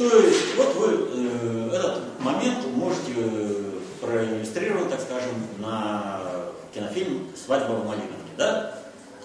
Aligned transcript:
То 0.00 0.18
есть, 0.18 0.56
вот 0.56 0.74
вы 0.76 1.08
э, 1.12 1.70
этот 1.74 2.18
момент 2.20 2.64
можете 2.74 3.12
э, 3.16 3.80
проиллюстрировать, 4.00 4.88
так 4.88 4.98
скажем, 4.98 5.34
на 5.58 6.22
кинофильм 6.72 7.28
«Свадьба 7.36 7.72
в 7.72 7.86
Малиновке». 7.86 8.32
Да? 8.38 8.78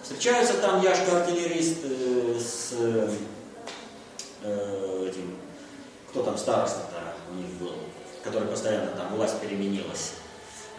Встречается 0.03 0.55
там 0.55 0.81
Яшка-артиллерист 0.81 1.77
э, 1.83 2.37
с 2.37 2.73
э, 4.43 5.07
этим, 5.09 5.37
кто 6.09 6.23
там 6.23 6.37
староста-то 6.37 7.13
у 7.31 7.35
них 7.35 7.47
был, 7.51 7.71
который 8.21 8.49
постоянно 8.49 8.87
там 8.97 9.15
власть 9.15 9.39
переменилась. 9.39 10.15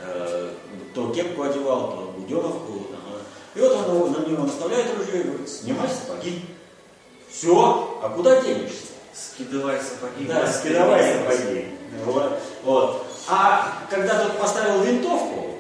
Э, 0.01 0.51
то 0.95 1.11
кепку 1.15 1.45
одевал, 1.45 1.93
то 1.93 2.15
буденовку. 2.19 2.89
И 3.55 3.61
вот 3.61 3.73
он 3.73 4.13
на 4.13 4.27
него 4.29 4.45
наставляет 4.45 4.95
ружье 4.99 5.23
и 5.23 5.25
говорит, 5.25 5.49
снимай 5.49 5.89
сапоги. 5.89 6.45
Все, 7.31 7.99
а 8.03 8.11
куда 8.11 8.43
денешься? 8.43 8.96
Скидывай 9.17 9.79
сапоги. 9.81 10.27
Да, 10.27 10.47
скидывай 10.47 11.01
сапоги. 11.01 11.65
Вот, 12.05 12.39
вот. 12.65 13.07
А 13.29 13.83
когда 13.89 14.23
тот 14.23 14.39
поставил 14.39 14.83
винтовку 14.83 15.57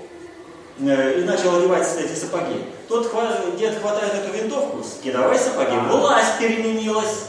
э, 0.78 1.20
и 1.20 1.24
начал 1.24 1.56
одевать 1.56 1.88
эти 1.98 2.14
сапоги, 2.14 2.64
тот 2.86 3.10
дед 3.58 3.80
хватает 3.80 4.12
эту 4.14 4.36
винтовку, 4.36 4.84
скидывай 4.84 5.38
сапоги, 5.38 5.76
власть 5.88 6.38
переменилась. 6.38 7.26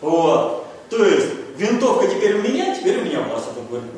Вот. 0.00 0.66
То 0.90 1.04
есть, 1.04 1.28
винтовка 1.56 2.08
теперь 2.08 2.36
у 2.36 2.42
меня, 2.42 2.74
теперь 2.74 3.00
у 3.00 3.04
меня 3.04 3.20
власть. 3.20 3.46
Тот 3.54 3.68
говорит, 3.68 3.90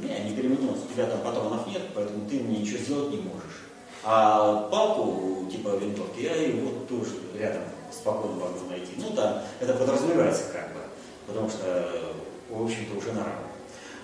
не, 0.00 0.30
не 0.30 0.36
переменилась, 0.36 0.80
у 0.88 0.92
тебя 0.92 1.06
там 1.06 1.20
патронов 1.20 1.66
нет, 1.66 1.82
поэтому 1.94 2.28
ты 2.28 2.40
мне 2.40 2.60
ничего 2.60 2.78
сделать 2.78 3.10
не 3.10 3.18
можешь. 3.18 3.66
А 4.02 4.68
палку, 4.70 5.46
типа 5.50 5.76
винтовки, 5.80 6.20
я 6.20 6.34
и 6.34 6.52
вот 6.52 6.88
тоже 6.88 7.10
рядом 7.38 7.62
спокойно 8.08 8.36
могу 8.36 8.70
найти. 8.70 8.92
Ну 8.96 9.10
да, 9.10 9.44
это 9.60 9.74
подразумевается 9.74 10.44
как 10.52 10.72
бы, 10.72 10.80
потому 11.26 11.48
что, 11.50 12.14
в 12.50 12.64
общем-то, 12.64 12.98
уже 12.98 13.12
на. 13.12 13.26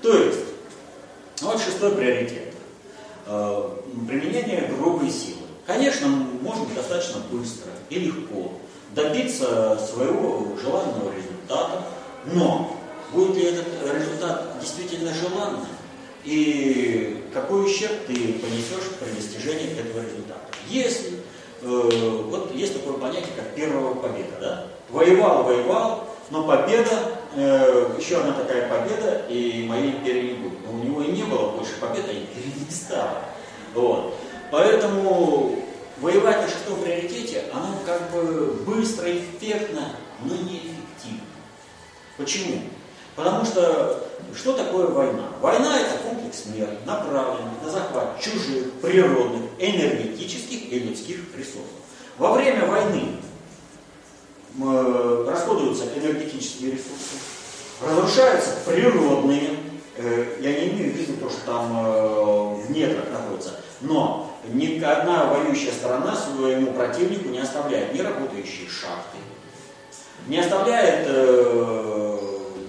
То 0.03 0.17
есть, 0.17 0.41
вот 1.41 1.61
шестой 1.61 1.93
приоритет. 1.93 2.55
Э, 3.27 3.71
применение 4.07 4.71
грубой 4.77 5.11
силы. 5.11 5.39
Конечно, 5.67 6.09
можно 6.09 6.67
достаточно 6.75 7.21
быстро 7.31 7.71
и 7.89 7.99
легко 7.99 8.53
добиться 8.95 9.79
своего 9.79 10.55
желанного 10.63 11.11
результата, 11.15 11.83
но 12.27 12.77
будет 13.13 13.37
ли 13.37 13.45
этот 13.45 13.67
результат 13.95 14.59
действительно 14.61 15.13
желанным? 15.15 15.67
И 16.25 17.25
какой 17.33 17.67
ущерб 17.67 18.07
ты 18.07 18.15
понесешь 18.15 18.91
при 19.01 19.11
достижении 19.11 19.73
этого 19.73 20.03
результата? 20.03 20.41
Если, 20.69 21.19
э, 21.65 22.23
вот 22.29 22.55
есть 22.55 22.81
такое 22.81 22.99
понятие, 22.99 23.33
как 23.37 23.55
первая 23.55 23.95
победа, 23.95 24.39
да? 24.41 24.67
Воевал, 24.91 25.45
воевал, 25.45 26.05
но 26.31 26.45
победа, 26.45 26.91
э, 27.35 27.97
еще 27.99 28.19
одна 28.19 28.33
такая 28.33 28.69
победа, 28.69 29.23
и 29.29 29.67
моей 29.67 29.93
империи 29.93 30.33
не 30.33 30.35
будет. 30.35 30.59
Но 30.67 30.73
у 30.73 30.83
него 30.83 31.03
и 31.03 31.13
не 31.13 31.25
было 31.25 31.51
больше 31.51 31.75
победы, 31.81 32.09
а 32.09 32.13
империи 32.13 32.55
не 32.69 32.75
стало. 32.75 33.19
Вот. 33.75 34.15
Поэтому 34.51 35.59
воевать 35.99 36.43
на 36.43 36.49
шестом 36.49 36.81
приоритете, 36.83 37.45
оно 37.53 37.79
как 37.85 38.11
бы 38.13 38.59
быстро, 38.67 39.11
эффектно, 39.11 39.97
но 40.23 40.35
не 40.35 40.59
эффективно. 40.59 41.25
Почему? 42.17 42.63
Потому 43.17 43.45
что 43.45 44.09
что 44.37 44.53
такое 44.53 44.87
война? 44.87 45.29
Война 45.41 45.81
это 45.81 45.99
комплекс 46.03 46.47
мер, 46.47 46.69
направленный 46.87 47.51
на 47.63 47.71
захват 47.71 48.21
чужих, 48.21 48.73
природных, 48.83 49.43
энергетических 49.59 50.73
и 50.73 50.79
людских 50.81 51.19
ресурсов. 51.37 51.71
Во 52.19 52.33
время 52.33 52.67
войны 52.67 53.19
Э, 54.63 55.27
расходуются 55.29 55.87
энергетические 55.97 56.73
ресурсы, 56.73 57.17
разрушаются 57.85 58.51
природные, 58.65 59.51
э, 59.97 60.37
я 60.41 60.53
не 60.53 60.69
имею 60.69 60.93
в 60.93 60.97
виду 60.97 61.15
то, 61.15 61.29
что 61.29 61.41
там 61.45 61.73
э, 61.77 62.65
в 62.65 62.71
недрах 62.71 63.07
находится, 63.11 63.61
но 63.81 64.33
ни 64.53 64.81
одна 64.81 65.25
воюющая 65.25 65.73
сторона 65.73 66.15
своему 66.15 66.73
противнику 66.73 67.31
не 67.31 67.41
оставляет 67.41 67.95
ни 67.95 67.99
работающие 67.99 68.69
шахты, 68.69 69.19
не 70.29 70.39
оставляет 70.39 71.09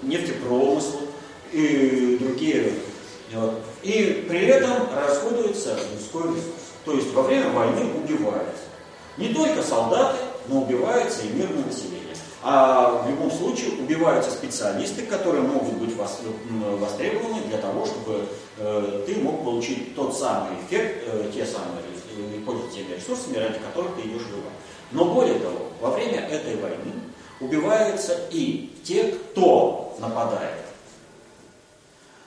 нефтепромысл 0.02 1.05
и 1.51 2.17
другие. 2.19 2.73
Вот. 3.33 3.61
И 3.83 4.25
при 4.28 4.45
этом 4.47 4.88
расходуется 4.95 5.78
людской 5.94 6.23
ресурс. 6.23 6.73
То 6.85 6.94
есть 6.94 7.13
во 7.13 7.23
время 7.23 7.50
войны 7.50 7.89
убиваются 8.03 8.63
не 9.17 9.29
только 9.29 9.63
солдаты, 9.63 10.17
но 10.47 10.61
убивается 10.61 11.23
и 11.23 11.29
мирное 11.29 11.66
население. 11.66 12.16
А 12.44 13.01
в 13.03 13.09
любом 13.09 13.31
случае 13.31 13.72
убиваются 13.79 14.29
специалисты, 14.29 15.03
которые 15.03 15.41
могут 15.41 15.73
быть 15.73 15.95
востребованы 15.95 17.41
для 17.47 17.57
того, 17.57 17.85
чтобы 17.88 18.25
э, 18.59 19.03
ты 19.07 19.16
мог 19.16 19.44
получить 19.44 19.95
тот 19.95 20.16
самый 20.16 20.51
эффект, 20.59 21.06
э, 21.07 21.31
те 21.33 21.44
самые 21.44 21.81
э, 22.17 22.39
пользоваться 22.45 22.77
теми 22.77 22.95
ресурсами, 22.95 23.38
ради 23.38 23.57
которых 23.57 23.95
ты 23.95 24.01
идешь 24.01 24.27
воевать. 24.27 24.53
Но 24.91 25.06
более 25.06 25.39
того, 25.39 25.57
во 25.81 25.89
время 25.89 26.19
этой 26.19 26.56
войны 26.57 26.94
убиваются 27.39 28.16
и 28.29 28.72
те, 28.83 29.06
кто 29.06 29.95
нападает. 30.00 30.65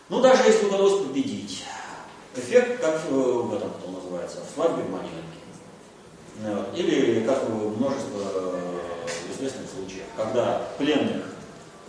Ну, 0.09 0.21
даже 0.21 0.45
если 0.45 0.67
удалось 0.67 1.05
победить, 1.05 1.65
эффект, 2.35 2.81
как 2.81 3.05
в 3.11 3.55
этом, 3.55 3.71
кто 3.73 3.91
называется, 3.91 4.39
в 4.41 4.55
свадьбе 4.55 4.83
в 4.85 4.91
Малиновке, 4.91 5.39
или 6.75 7.27
как 7.27 7.47
множество 7.49 8.23
э, 8.35 8.79
известных 9.33 9.67
случаев, 9.71 10.05
когда 10.17 10.63
пленных 10.79 11.25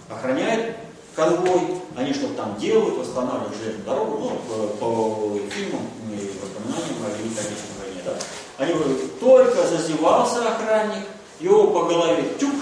охраняет 0.09 0.75
конвой, 1.16 1.81
они 1.96 2.13
что-то 2.13 2.34
там 2.34 2.58
делают, 2.58 2.97
восстанавливают 2.97 3.56
железную 3.56 3.85
дорогу, 3.85 4.18
ну, 4.19 4.29
по, 4.47 4.68
по 4.78 5.40
фильмам 5.50 5.88
и 6.11 6.32
воспоминаниям 6.41 7.05
о 7.05 7.17
Великой 7.17 7.44
войне, 7.79 8.02
да. 8.03 8.14
Они 8.58 8.73
говорят, 8.73 9.20
только 9.20 9.67
зазевался 9.67 10.46
охранник, 10.46 11.05
его 11.40 11.67
по 11.67 11.85
голове 11.85 12.23
тюк, 12.40 12.55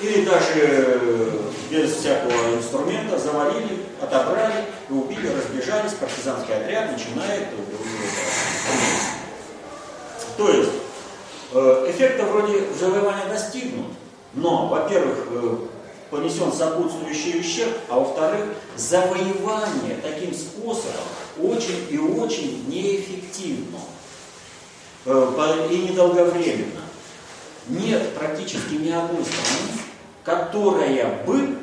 или 0.00 0.24
даже 0.24 1.32
без 1.70 1.94
всякого 1.96 2.56
инструмента 2.56 3.18
завалили, 3.18 3.84
отобрали 4.00 4.64
и 4.88 4.92
убили, 4.92 5.28
разбежались, 5.28 5.92
партизанский 5.92 6.54
отряд 6.54 6.92
начинает 6.92 7.48
то 10.36 10.50
есть 10.50 10.70
э, 11.52 11.86
эффекта 11.88 12.24
вроде 12.24 12.64
завоевания 12.78 13.26
достигнут, 13.26 13.92
но, 14.34 14.68
во-первых, 14.68 15.26
э, 15.30 15.56
понесен 16.10 16.52
сопутствующий 16.52 17.40
ущерб, 17.40 17.72
а 17.88 17.98
во-вторых, 18.00 18.44
завоевание 18.76 19.96
таким 20.02 20.34
способом 20.34 21.04
очень 21.42 21.86
и 21.90 21.98
очень 21.98 22.68
неэффективно 22.68 23.78
э, 25.06 25.68
и 25.70 25.78
недолговременно. 25.78 26.82
Нет 27.68 28.14
практически 28.14 28.74
ни 28.74 28.90
одной 28.90 29.24
страны, 29.24 29.85
которая 30.26 31.24
бы 31.24 31.56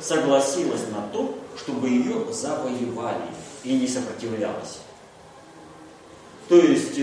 согласилась 0.00 0.82
на 0.92 1.02
то, 1.12 1.38
чтобы 1.56 1.88
ее 1.88 2.26
завоевали 2.32 3.22
и 3.62 3.74
не 3.74 3.86
сопротивлялась. 3.86 4.80
То 6.48 6.56
есть 6.56 6.96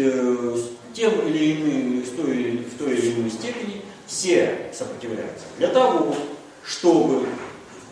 тем 0.93 1.27
или 1.27 1.53
иным, 1.53 2.01
в 2.01 2.09
той, 2.17 2.57
в 2.57 2.77
той 2.77 2.95
или 2.95 3.13
иной 3.13 3.31
степени 3.31 3.81
все 4.05 4.69
сопротивляются. 4.73 5.45
Для 5.57 5.69
того, 5.69 6.13
чтобы 6.65 7.25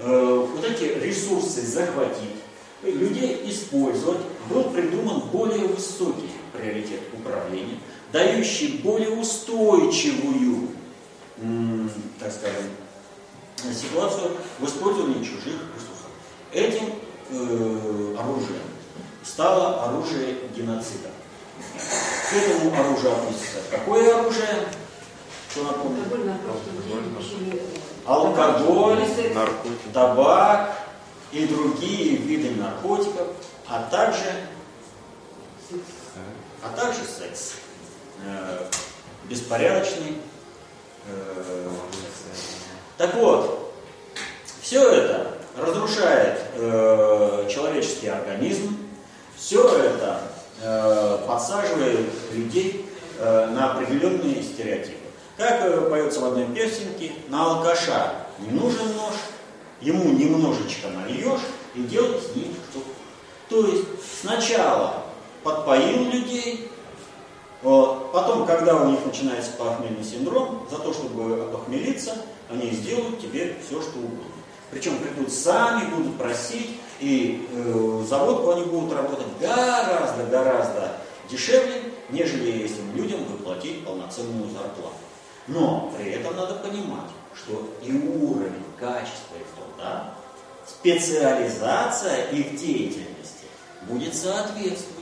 э, 0.02 0.48
вот 0.54 0.66
эти 0.66 1.00
ресурсы 1.00 1.62
захватить, 1.62 2.36
людей 2.84 3.44
использовать, 3.46 4.20
был 4.50 4.66
придуман 4.66 5.22
более 5.32 5.68
высокий 5.68 6.30
приоритет 6.52 7.00
управления, 7.14 7.80
дающий 8.12 8.80
более 8.84 9.12
устойчивую, 9.12 10.70
так 12.20 12.32
скажем, 12.32 12.66
ситуацию 13.74 14.32
в 14.60 14.66
использовании 14.66 15.24
чужих 15.24 15.62
ресурсов. 15.76 16.10
Этим 16.52 16.94
э, 17.30 18.16
оружием 18.18 18.62
стало 19.24 19.84
оружие 19.86 20.38
геноцида. 20.56 21.10
К 22.30 22.34
этому 22.34 22.74
оружию 22.80 23.14
относится 23.14 23.60
какое 23.72 24.20
оружие? 24.20 24.68
Что 25.50 25.64
напомню? 25.64 26.04
Алкоголь, 28.06 29.00
наркотики. 29.34 29.94
табак 29.94 30.78
и 31.32 31.48
другие 31.48 32.18
виды 32.18 32.52
наркотиков, 32.52 33.28
а 33.68 33.84
также, 33.90 34.32
а 36.62 36.70
также 36.76 37.00
секс. 37.00 37.54
Э, 38.24 38.66
беспорядочный. 39.30 40.18
Э, 41.08 41.70
так 42.98 43.14
вот, 43.16 43.74
все 44.62 44.90
это 44.90 45.32
разрушает 45.58 46.40
э, 46.56 47.48
человеческий 47.54 48.08
организм, 48.08 48.78
все 49.36 49.68
это 49.78 50.22
э, 50.62 51.20
подсаживает 51.28 52.10
людей 52.32 52.90
э, 53.20 53.48
на 53.48 53.74
определенные 53.74 54.42
стереотипы. 54.42 54.98
Как 55.38 55.62
э, 55.62 55.90
поется 55.90 56.22
в 56.22 56.26
одной 56.26 56.46
песенке, 56.46 57.12
на 57.28 57.46
алкаша 57.46 58.14
не 58.40 58.50
нужен 58.50 58.96
нож, 58.96 59.14
ему 59.82 60.12
немножечко 60.12 60.88
нальешь 60.90 61.42
и 61.74 61.84
делай 61.84 62.20
с 62.20 62.36
ним 62.36 62.56
что 62.72 62.80
То 63.50 63.68
есть 63.68 63.86
сначала 64.22 65.04
подпоил 65.44 66.10
людей, 66.10 66.72
потом, 68.16 68.46
когда 68.46 68.78
у 68.78 68.90
них 68.90 69.06
начинается 69.06 69.52
похмельный 69.58 70.04
синдром, 70.04 70.66
за 70.72 70.78
то, 70.78 70.94
чтобы 70.94 71.44
опохмелиться, 71.44 72.16
они 72.50 72.72
сделают 72.72 73.20
тебе 73.20 73.58
все, 73.62 73.82
что 73.82 74.00
угодно. 74.00 74.24
Причем 74.72 74.98
придут 75.00 75.30
сами, 75.30 75.94
будут 75.94 76.18
просить, 76.18 76.80
и 77.02 77.46
э, 77.52 78.04
заводку 78.08 78.52
они 78.52 78.64
будут 78.64 78.94
работать 78.94 79.28
гораздо-гораздо 79.42 80.94
дешевле, 81.30 81.82
нежели 82.10 82.64
этим 82.64 82.96
людям 82.96 83.22
выплатить 83.26 83.84
полноценную 83.84 84.50
зарплату. 84.50 84.96
Но 85.48 85.92
при 85.98 86.12
этом 86.12 86.38
надо 86.38 86.56
понимать, 86.56 87.12
что 87.36 87.70
и 87.84 87.92
уровень 87.92 88.64
качества 88.80 89.36
их 89.36 89.48
труда, 89.58 90.14
специализация 90.66 92.30
их 92.30 92.56
деятельности 92.56 93.46
будет 93.90 94.16
соответствующей. 94.16 94.95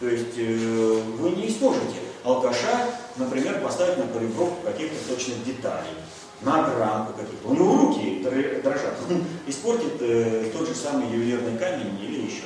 То 0.00 0.08
есть 0.08 0.38
э, 0.38 1.02
вы 1.18 1.30
не 1.30 1.50
сможете 1.50 1.98
алкаша, 2.24 2.86
например, 3.16 3.60
поставить 3.60 3.98
на 3.98 4.06
калибровку 4.06 4.62
каких-то 4.64 5.14
точных 5.14 5.44
деталей, 5.44 5.92
на 6.40 6.68
граммку 6.68 7.12
каких-то. 7.12 7.48
У 7.48 7.54
него 7.54 7.76
руки 7.76 8.26
дрожат. 8.62 8.94
Он 9.10 9.22
испортит 9.46 10.00
э, 10.00 10.50
тот 10.56 10.66
же 10.66 10.74
самый 10.74 11.06
ювелирный 11.08 11.58
камень 11.58 11.98
или 12.02 12.22
еще 12.22 12.44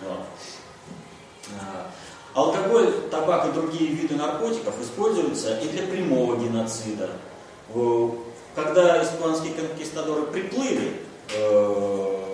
что-то. 0.00 0.10
Вот. 0.10 0.26
А, 1.58 1.90
Алкоголь, 2.34 2.92
табак 3.10 3.48
и 3.48 3.52
другие 3.52 3.90
виды 3.92 4.16
наркотиков 4.16 4.74
используются 4.82 5.58
и 5.60 5.68
для 5.68 5.86
прямого 5.86 6.36
геноцида. 6.36 7.10
Когда 8.54 9.02
испанские 9.02 9.54
конкистадоры 9.54 10.24
приплыли 10.24 11.00
э, 11.34 12.24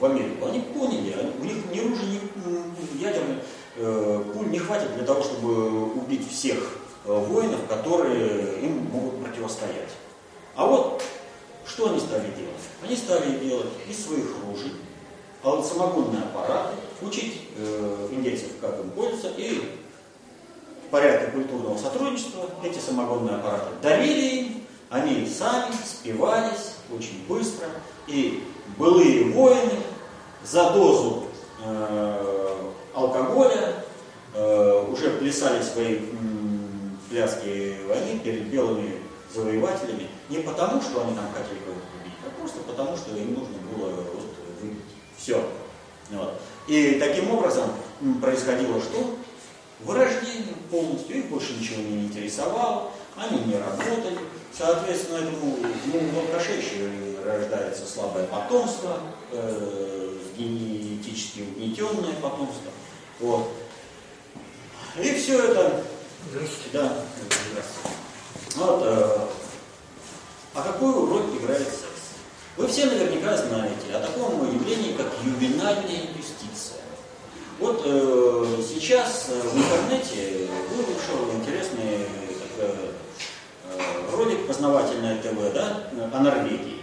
в 0.00 0.04
Америку, 0.04 0.46
они 0.46 0.60
поняли, 0.60 1.14
у 1.38 1.44
них 1.44 1.56
ни 1.72 1.80
ружей, 1.80 2.20
ни 2.44 3.02
ядерных 3.02 3.38
э, 3.38 3.40
пуль 3.76 4.48
не 4.50 4.58
хватит 4.58 4.94
для 4.96 5.04
того, 5.04 5.22
чтобы 5.22 5.92
убить 5.92 6.28
всех 6.30 6.58
э, 7.04 7.12
воинов, 7.12 7.60
которые 7.68 8.60
им 8.62 8.88
могут 8.92 9.22
противостоять. 9.24 9.90
А 10.56 10.66
вот 10.66 11.02
что 11.66 11.90
они 11.90 12.00
стали 12.00 12.26
делать? 12.36 12.64
Они 12.82 12.96
стали 12.96 13.38
делать 13.38 13.70
из 13.88 14.04
своих 14.04 14.26
ружей 14.44 14.72
самогонные 15.42 16.22
аппараты, 16.22 16.74
учить 17.00 17.48
э, 17.56 18.08
индейцев, 18.10 18.48
как 18.60 18.78
им 18.80 18.90
пользоваться, 18.90 19.32
и 19.36 19.78
в 20.86 20.90
порядке 20.90 21.30
культурного 21.30 21.78
сотрудничества 21.78 22.50
эти 22.62 22.78
самогонные 22.78 23.36
аппараты 23.36 23.70
дарили 23.82 24.36
им, 24.36 24.64
они 24.90 25.26
сами 25.26 25.72
спивались 25.84 26.74
очень 26.94 27.24
быстро, 27.28 27.68
и 28.06 28.44
былые 28.76 29.32
воины 29.32 29.78
за 30.44 30.70
дозу 30.70 31.24
э, 31.64 32.69
алкоголя 33.04 33.84
э, 34.34 34.84
уже 34.90 35.10
плясали 35.10 35.62
свои 35.62 35.96
м, 35.96 36.98
пляски 37.10 37.76
войны 37.86 38.18
перед 38.22 38.46
белыми 38.46 38.98
завоевателями 39.34 40.08
не 40.28 40.38
потому, 40.38 40.80
что 40.80 41.02
они 41.02 41.14
там 41.14 41.26
хотели 41.32 41.58
кого-то 41.60 41.86
убить, 42.00 42.14
а 42.24 42.40
просто 42.40 42.60
потому, 42.60 42.96
что 42.96 43.16
им 43.16 43.34
нужно 43.34 43.56
было 43.72 43.90
вот, 43.90 44.34
выпить. 44.62 44.80
Все. 45.16 45.44
Вот. 46.10 46.40
И 46.68 46.98
таким 47.00 47.30
образом 47.30 47.70
происходило 48.20 48.80
что? 48.80 49.16
Вырождение 49.80 50.54
полностью, 50.70 51.18
их 51.18 51.26
больше 51.26 51.54
ничего 51.54 51.82
не 51.82 52.04
интересовало, 52.04 52.90
они 53.16 53.40
не 53.44 53.56
работали. 53.56 54.18
Соответственно, 54.56 55.18
этому 55.18 55.56
ну, 55.86 56.00
в 56.12 56.18
алкашей 56.18 56.62
рождается 57.24 57.86
слабое 57.86 58.26
потомство, 58.26 58.98
э, 59.32 60.16
генетически 60.36 61.40
угнетенное 61.40 62.14
потомство. 62.20 62.70
Вот. 63.20 63.52
И 64.98 65.14
все 65.14 65.44
это... 65.44 65.84
Здравствуйте. 66.30 66.70
Да, 66.72 66.92
здравствуйте. 67.50 67.96
Вот, 68.56 68.82
э, 68.84 69.18
а 70.54 70.62
какую 70.62 71.06
роль 71.06 71.36
играет 71.36 71.66
секс? 71.66 72.16
Вы 72.56 72.66
все 72.66 72.86
наверняка 72.86 73.36
знаете 73.36 73.94
о 73.94 74.00
таком 74.00 74.44
явлении, 74.52 74.96
как 74.96 75.06
ювенальная 75.24 76.08
юстиция. 76.16 76.80
Вот 77.58 77.82
э, 77.84 78.62
сейчас 78.66 79.26
э, 79.28 79.40
в 79.40 79.56
интернете 79.56 80.48
вышел 80.70 81.30
интересный 81.34 82.06
такой, 82.56 82.74
э, 83.68 84.16
ролик 84.16 84.46
познавательное 84.46 85.22
ТВ, 85.22 85.54
да, 85.54 85.90
о 86.12 86.20
Норвегии. 86.20 86.80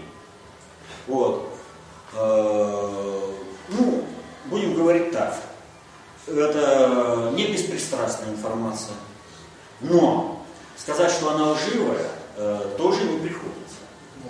Вот. 1.08 1.50
Э, 2.14 3.34
ну, 3.70 4.04
будем 4.46 4.76
говорить 4.76 5.12
так. 5.12 5.36
Это 6.28 7.32
не 7.34 7.48
беспристрастная 7.48 8.30
информация. 8.30 8.96
Но 9.82 10.46
сказать, 10.76 11.12
что 11.12 11.32
она 11.32 11.52
лживая, 11.52 12.08
э, 12.36 12.76
тоже 12.78 13.04
не 13.04 13.20
приходится. 13.20 13.78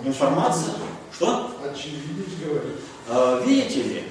Информация 0.04 0.74
что? 1.18 1.50
Очевидец 1.64 2.32
говорит. 2.44 2.76
А, 3.08 3.42
видите 3.44 3.82
ли, 3.82 4.04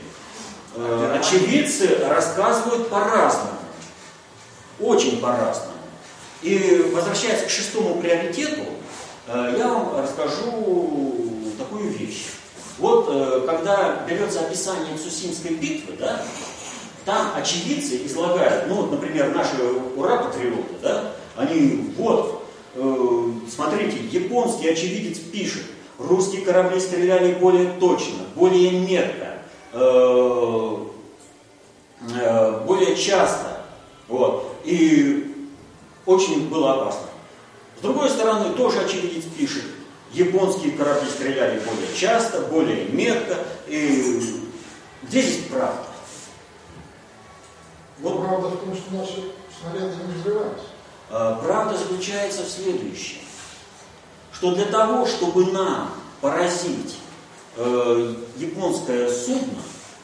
а, 0.76 1.18
очевидцы 1.18 2.00
рассказывают 2.06 2.90
по-разному. 2.90 3.60
Очень 4.82 5.22
по-разному. 5.22 5.72
И 6.42 6.92
возвращаясь 6.94 7.44
к 7.44 7.50
шестому 7.50 8.02
приоритету, 8.02 8.64
я 9.28 9.68
вам 9.68 10.00
расскажу 10.00 11.54
такую 11.58 11.90
вещь. 11.90 12.28
Вот 12.78 13.46
когда 13.46 14.06
берется 14.08 14.42
описание 14.42 14.98
Цусимской 14.98 15.56
битвы, 15.56 15.96
да, 15.98 16.24
там 17.08 17.32
очевидцы 17.36 18.06
излагают, 18.06 18.68
ну 18.68 18.76
вот, 18.76 18.92
например, 18.92 19.34
наши 19.34 19.56
ура-патриоты, 19.96 20.76
да, 20.84 21.14
они, 21.36 21.92
вот, 21.98 22.44
э, 22.76 23.32
смотрите, 23.50 23.98
японский 24.12 24.70
очевидец 24.70 25.18
пишет, 25.18 25.64
Русские 25.98 26.42
корабли 26.42 26.80
стреляли 26.80 27.34
более 27.34 27.72
точно, 27.80 28.26
более 28.36 28.70
метко, 28.72 29.40
э, 29.74 30.78
э, 32.22 32.62
более 32.68 32.96
часто. 32.96 33.62
Вот. 34.08 34.56
И 34.64 35.48
очень 36.06 36.50
было 36.50 36.74
опасно. 36.74 37.08
С 37.80 37.82
другой 37.82 38.10
стороны, 38.10 38.54
тоже 38.54 38.82
очевидец 38.82 39.24
пишет, 39.36 39.64
японские 40.14 40.74
корабли 40.74 41.10
стреляли 41.10 41.60
более 41.62 41.96
часто, 41.96 42.42
более 42.42 42.86
метко. 42.90 43.36
И 43.68 44.22
где 45.02 45.22
здесь 45.22 45.46
правда? 45.50 45.87
Вот 48.00 48.24
правда 48.24 48.50
в 48.50 48.58
том, 48.58 48.76
что 48.76 48.94
наши 48.96 49.32
снаряды 49.60 49.96
не 49.96 50.20
взрывались. 50.20 50.64
Э, 51.10 51.38
правда 51.42 51.78
заключается 51.78 52.44
в 52.44 52.50
следующем 52.50 53.28
что 54.38 54.54
для 54.54 54.66
того, 54.66 55.08
чтобы 55.08 55.52
нам 55.52 55.90
поразить 56.22 56.98
э, 57.56 58.14
японское 58.38 59.10
судно, 59.10 59.58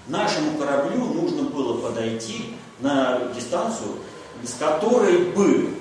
нашему 0.07 0.57
кораблю 0.57 1.05
нужно 1.05 1.43
было 1.43 1.79
подойти 1.79 2.55
на 2.79 3.31
дистанцию, 3.35 3.99
с 4.43 4.53
которой 4.55 5.25
бы 5.25 5.77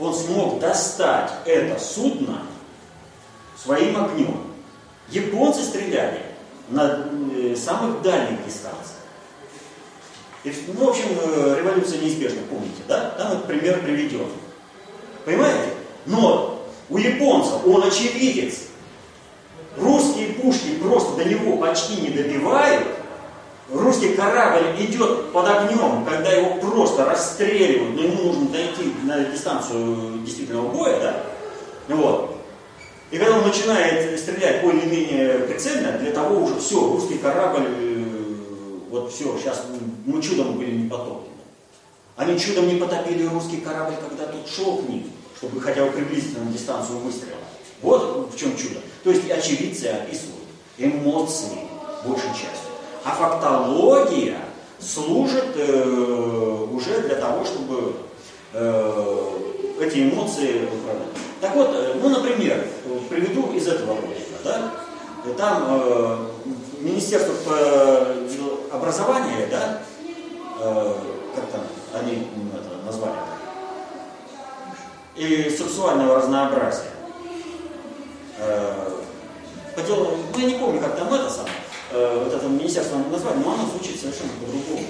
он 0.00 0.14
смог 0.14 0.58
достать 0.58 1.30
это 1.44 1.78
судно 1.80 2.42
своим 3.56 4.04
огнем. 4.04 4.40
Японцы 5.10 5.62
стреляли 5.62 6.22
на 6.68 7.06
э, 7.30 7.54
самых 7.54 8.02
дальних 8.02 8.44
дистанциях. 8.44 8.95
И, 10.46 10.52
ну, 10.68 10.86
в 10.86 10.88
общем, 10.90 11.06
э, 11.20 11.56
революция 11.58 11.98
неизбежна, 11.98 12.38
помните, 12.48 12.80
да? 12.86 13.10
Там 13.18 13.32
этот 13.32 13.46
пример 13.46 13.80
приведен. 13.80 14.28
Понимаете? 15.24 15.70
Но 16.06 16.62
у 16.88 16.98
японца 16.98 17.56
он 17.66 17.82
очевидец. 17.82 18.68
Русские 19.76 20.34
пушки 20.34 20.76
просто 20.80 21.16
до 21.16 21.24
него 21.24 21.56
почти 21.56 22.00
не 22.00 22.10
добивают. 22.10 22.86
Русский 23.72 24.14
корабль 24.14 24.76
идет 24.78 25.32
под 25.32 25.48
огнем, 25.48 26.04
когда 26.04 26.30
его 26.30 26.54
просто 26.60 27.04
расстреливают, 27.04 27.96
но 27.96 28.02
ему 28.02 28.22
нужно 28.22 28.48
дойти 28.50 28.94
на 29.02 29.24
дистанцию 29.24 30.20
действительного 30.24 30.68
боя, 30.68 31.00
да? 31.00 31.22
Вот. 31.96 32.36
И 33.10 33.18
когда 33.18 33.38
он 33.38 33.48
начинает 33.48 34.16
стрелять 34.20 34.62
более-менее 34.62 35.40
прицельно, 35.40 35.98
для 35.98 36.12
того 36.12 36.44
уже 36.44 36.60
все, 36.60 36.78
русский 36.80 37.18
корабль, 37.18 37.66
э, 37.66 38.15
вот 39.00 39.12
все, 39.12 39.38
сейчас 39.38 39.64
мы 40.04 40.22
чудом 40.22 40.56
были 40.56 40.72
не 40.72 40.88
потоплены. 40.88 41.34
Они 42.16 42.38
чудом 42.38 42.68
не 42.68 42.76
потопили 42.76 43.26
русский 43.26 43.58
корабль, 43.58 43.94
когда 43.96 44.26
тот 44.26 44.48
шел 44.48 44.78
к 44.78 44.88
ним, 44.88 45.10
чтобы 45.36 45.60
хотя 45.60 45.84
бы 45.84 45.90
приблизиться 45.92 46.40
на 46.40 46.50
дистанцию 46.50 46.98
выстрела. 46.98 47.38
Вот 47.82 48.32
в 48.32 48.38
чем 48.38 48.56
чудо. 48.56 48.80
То 49.04 49.10
есть 49.10 49.30
очевидцы 49.30 49.86
описывают 49.86 50.46
эмоции 50.78 51.58
большей 52.04 52.30
частью. 52.30 52.72
А 53.04 53.10
фактология 53.10 54.38
служит 54.80 55.56
э, 55.56 56.66
уже 56.72 57.02
для 57.02 57.16
того, 57.16 57.44
чтобы 57.44 57.96
э, 58.52 59.30
эти 59.80 60.10
эмоции 60.10 60.64
управлять. 60.64 61.08
Так 61.40 61.54
вот, 61.54 61.70
э, 61.74 61.94
ну, 62.02 62.08
например, 62.08 62.66
приведу 63.10 63.52
из 63.52 63.68
этого 63.68 63.94
ролика, 64.00 64.22
да, 64.42 64.72
там 65.36 65.64
э, 65.68 66.16
Министерство 66.80 67.34
образования, 68.76 69.46
да, 69.50 69.80
э, 70.60 70.94
как 71.34 71.46
там 71.50 71.60
они 71.94 72.28
это 72.52 72.84
назвали, 72.84 73.14
и 75.16 75.50
сексуального 75.50 76.16
разнообразия. 76.16 76.90
Э, 78.38 78.90
по 79.74 79.82
делу, 79.82 80.16
ну, 80.32 80.38
я 80.38 80.46
не 80.46 80.58
помню, 80.58 80.80
как 80.80 80.96
там 80.96 81.12
это 81.12 81.28
самое, 81.30 81.54
э, 81.92 82.22
вот 82.24 82.32
это 82.32 82.46
министерство 82.46 82.98
назвали, 83.10 83.36
но 83.38 83.54
оно 83.54 83.66
звучит 83.66 84.00
совершенно 84.00 84.30
по-другому. 84.40 84.86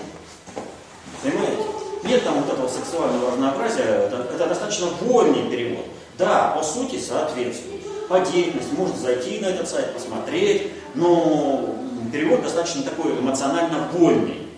Понимаете? 1.22 1.62
Нет 2.04 2.24
там 2.24 2.40
вот 2.40 2.52
этого 2.52 2.68
сексуального 2.68 3.32
разнообразия, 3.32 3.82
это, 3.82 4.28
это 4.32 4.46
достаточно 4.46 4.86
вольный 5.00 5.50
перевод. 5.50 5.86
Да, 6.18 6.54
по 6.56 6.62
сути 6.62 6.98
соответствует. 6.98 7.82
По 8.08 8.20
деятельности 8.20 8.72
можно 8.74 8.96
зайти 8.96 9.40
на 9.40 9.46
этот 9.46 9.68
сайт, 9.68 9.92
посмотреть, 9.92 10.72
но 10.94 11.74
перевод 12.16 12.42
достаточно 12.42 12.82
такой 12.82 13.12
эмоционально 13.12 13.88
вольный. 13.92 14.48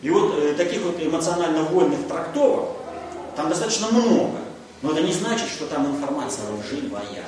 И 0.00 0.10
вот 0.10 0.34
э, 0.38 0.54
таких 0.54 0.82
вот 0.82 0.96
эмоционально 1.00 1.62
вольных 1.62 2.08
трактовок 2.08 2.70
там 3.36 3.48
достаточно 3.48 3.88
много. 3.88 4.38
Но 4.80 4.92
это 4.92 5.02
не 5.02 5.12
значит, 5.12 5.48
что 5.48 5.66
там 5.66 5.86
информация 5.86 6.44
лживая. 6.50 7.24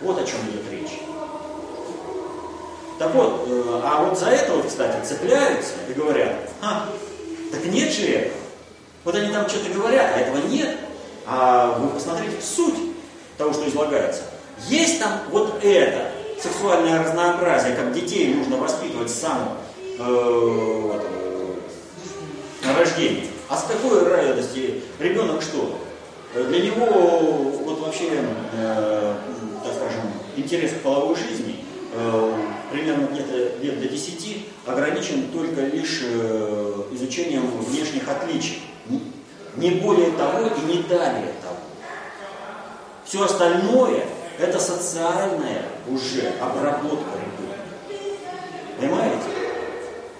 Вот 0.00 0.18
о 0.18 0.24
чем 0.24 0.38
идет 0.48 0.70
речь. 0.70 0.98
Так 2.98 3.14
вот, 3.14 3.46
э, 3.46 3.80
а 3.84 4.04
вот 4.04 4.18
за 4.18 4.30
это, 4.30 4.62
кстати, 4.66 5.06
цепляются 5.06 5.74
и 5.88 5.92
говорят, 5.92 6.50
а, 6.62 6.88
так 7.52 7.64
нет 7.66 7.92
же 7.92 8.06
этого. 8.06 8.40
Вот 9.04 9.14
они 9.14 9.32
там 9.32 9.48
что-то 9.48 9.70
говорят, 9.70 10.10
а 10.14 10.20
этого 10.20 10.38
нет. 10.48 10.76
А 11.26 11.78
вы 11.78 11.88
посмотрите 11.88 12.36
суть 12.40 12.94
того, 13.36 13.52
что 13.52 13.68
излагается. 13.68 14.22
Есть 14.68 15.00
там 15.00 15.20
вот 15.30 15.62
это, 15.62 16.11
сексуальное 16.42 17.02
разнообразие, 17.04 17.76
как 17.76 17.92
детей 17.92 18.34
нужно 18.34 18.56
воспитывать 18.56 19.10
с 19.10 19.14
самого 19.14 19.56
э, 19.98 21.00
э, 22.62 22.78
рождения. 22.78 23.26
А 23.48 23.56
с 23.56 23.64
какой 23.64 24.08
радости 24.08 24.82
ребенок 24.98 25.42
что? 25.42 25.78
Для 26.34 26.60
него 26.62 26.86
вот 27.64 27.80
вообще, 27.80 28.24
э, 28.54 29.14
так 29.62 29.72
скажем, 29.74 30.00
интерес 30.36 30.72
к 30.72 30.80
половой 30.80 31.14
жизни 31.14 31.64
э, 31.94 32.34
примерно 32.72 33.06
где-то 33.06 33.62
лет 33.62 33.80
до 33.80 33.88
10 33.88 34.46
ограничен 34.66 35.28
только 35.30 35.60
лишь 35.60 36.00
э, 36.02 36.82
изучением 36.92 37.46
внешних 37.60 38.08
отличий. 38.08 38.62
Не 39.56 39.72
более 39.72 40.10
того 40.12 40.46
и 40.46 40.60
не 40.66 40.82
далее 40.84 41.34
того. 41.42 41.56
Все 43.04 43.22
остальное 43.22 44.06
это 44.42 44.58
социальная 44.58 45.62
уже 45.88 46.32
обработка 46.40 47.10
ребенка. 47.14 48.02
Понимаете? 48.78 49.24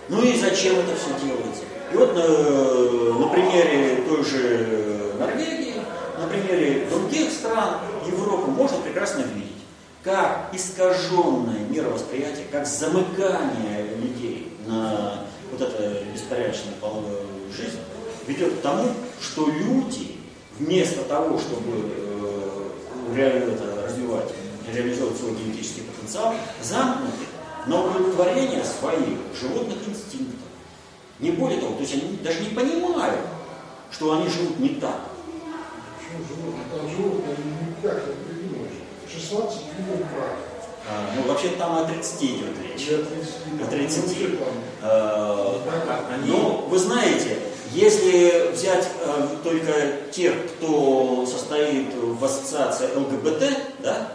Ну 0.09 0.23
и 0.23 0.39
зачем 0.39 0.77
это 0.79 0.95
все 0.97 1.27
делается? 1.27 1.65
И 1.93 1.97
вот 1.97 2.15
на, 2.15 3.19
на 3.19 3.29
примере 3.29 4.05
той 4.09 4.25
же 4.25 5.13
Норвегии, 5.19 5.75
на 6.19 6.27
примере 6.29 6.87
других 6.87 7.33
стран 7.33 7.79
Европы 8.07 8.51
можно 8.51 8.79
прекрасно 8.79 9.23
видеть, 9.35 9.51
как 10.03 10.49
искаженное 10.53 11.61
мировосприятие, 11.69 12.47
как 12.51 12.67
замыкание 12.67 13.97
людей 13.97 14.57
на 14.67 15.25
вот 15.51 15.61
это 15.61 15.99
беспорядочное 16.13 16.75
половую 16.81 17.19
жизнь 17.55 17.79
ведет 18.27 18.55
к 18.55 18.61
тому, 18.61 18.89
что 19.21 19.49
люди 19.49 20.17
вместо 20.59 21.03
того, 21.03 21.39
чтобы 21.39 21.91
э, 21.97 23.15
реально 23.15 23.53
это 23.53 23.82
развивать, 24.17 24.35
реализовывать 24.73 25.19
свой 25.19 25.33
генетический 25.33 25.83
потенциал, 25.83 26.35
замкнуты 26.63 27.25
на 27.67 27.85
удовлетворение 27.85 28.65
своих 28.65 29.19
животных 29.41 29.79
инстинктов. 29.89 30.41
Не 31.21 31.31
более 31.33 31.61
того, 31.61 31.75
то 31.75 31.81
есть 31.83 31.95
они 31.95 32.17
даже 32.23 32.41
не 32.41 32.49
понимают, 32.51 33.21
что 33.91 34.19
они 34.19 34.29
живут 34.29 34.59
не 34.59 34.71
так. 34.71 35.01
Почему 35.99 36.25
животные? 36.29 36.65
Там 36.71 36.91
животные 36.91 37.37
никак 37.79 38.03
не 38.09 38.15
придумаешь. 38.25 38.73
16 39.13 39.59
видов 39.79 39.99
брак. 40.13 40.37
А, 40.91 41.11
ну, 41.15 41.23
вообще 41.29 41.51
там 41.51 41.77
о 41.77 41.85
30 41.85 42.23
идет 42.25 42.59
речь. 42.61 42.89
Или 42.89 42.95
от 42.95 43.09
30. 43.09 43.35
О 43.63 43.67
30. 43.71 44.19
Ну, 44.33 44.37
там. 44.39 44.49
А, 44.83 46.11
Они- 46.13 46.29
Ну, 46.31 46.67
вы 46.69 46.79
знаете, 46.79 47.39
если 47.73 48.51
взять 48.53 48.89
э, 49.01 49.29
только 49.43 49.73
тех, 50.13 50.35
кто 50.47 51.27
состоит 51.27 51.95
в 51.95 52.25
ассоциации 52.25 52.89
ЛГБТ, 52.95 53.45
да, 53.81 54.09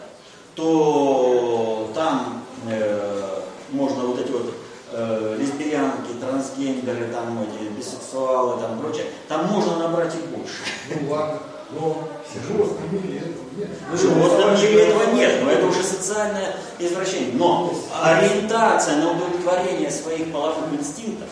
то 0.55 1.89
там 1.93 2.43
э, 2.69 3.41
можно 3.71 4.05
вот 4.05 4.19
эти 4.19 4.31
вот 4.31 4.53
э, 4.91 5.37
лесбиянки, 5.39 6.13
трансгендеры, 6.21 7.07
там 7.07 7.43
эти 7.43 7.69
бисексуалы, 7.69 8.61
там 8.61 8.79
прочее, 8.79 9.05
там 9.27 9.47
можно 9.47 9.77
набрать 9.77 10.13
и 10.15 10.35
больше. 10.35 10.57
Ну 10.89 11.11
ладно, 11.11 11.39
но 11.71 12.07
в 12.33 12.47
животном 12.47 12.93
мире 12.93 13.19
этого 13.19 13.43
нет. 13.57 13.69
В 13.91 13.97
животном 13.99 14.55
мире 14.55 14.83
этого 14.83 15.13
нет, 15.13 15.43
но 15.43 15.51
это 15.51 15.65
уже 15.65 15.83
социальное 15.83 16.55
извращение. 16.79 17.33
Но 17.33 17.73
ориентация 18.01 18.97
на 18.97 19.11
удовлетворение 19.11 19.91
своих 19.91 20.31
половых 20.31 20.71
инстинктов, 20.79 21.29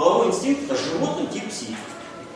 половой 0.00 0.28
инстинкт 0.28 0.64
это 0.64 0.82
животный 0.82 1.26
тип 1.26 1.46
психики. 1.50 1.76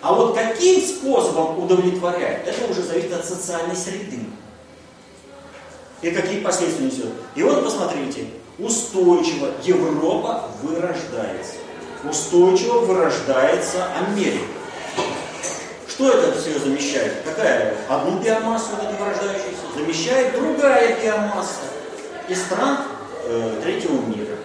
А 0.02 0.12
вот 0.12 0.34
каким 0.34 0.82
способом 0.82 1.64
удовлетворяет, 1.64 2.46
это 2.46 2.70
уже 2.70 2.82
зависит 2.82 3.14
от 3.14 3.24
социальной 3.24 3.74
среды. 3.74 4.20
И 6.02 6.10
какие 6.10 6.40
последствия 6.40 6.84
несет. 6.84 7.08
И 7.34 7.42
вот 7.42 7.64
посмотрите, 7.64 8.26
устойчиво 8.58 9.52
Европа 9.62 10.50
вырождается. 10.62 11.54
Устойчиво 12.04 12.80
вырождается 12.80 13.86
Америка. 13.96 14.44
Что 15.88 16.10
это 16.10 16.38
все 16.38 16.58
замещает? 16.58 17.22
Какая? 17.24 17.74
Одну 17.88 18.18
биомассу, 18.18 18.72
вот 18.72 18.86
эту 18.86 19.02
вырождающуюся, 19.02 19.62
замещает 19.74 20.34
другая 20.34 21.00
биомасса 21.00 21.62
из 22.28 22.42
стран 22.42 22.80
э, 23.24 23.60
третьего 23.62 24.02
мира. 24.02 24.36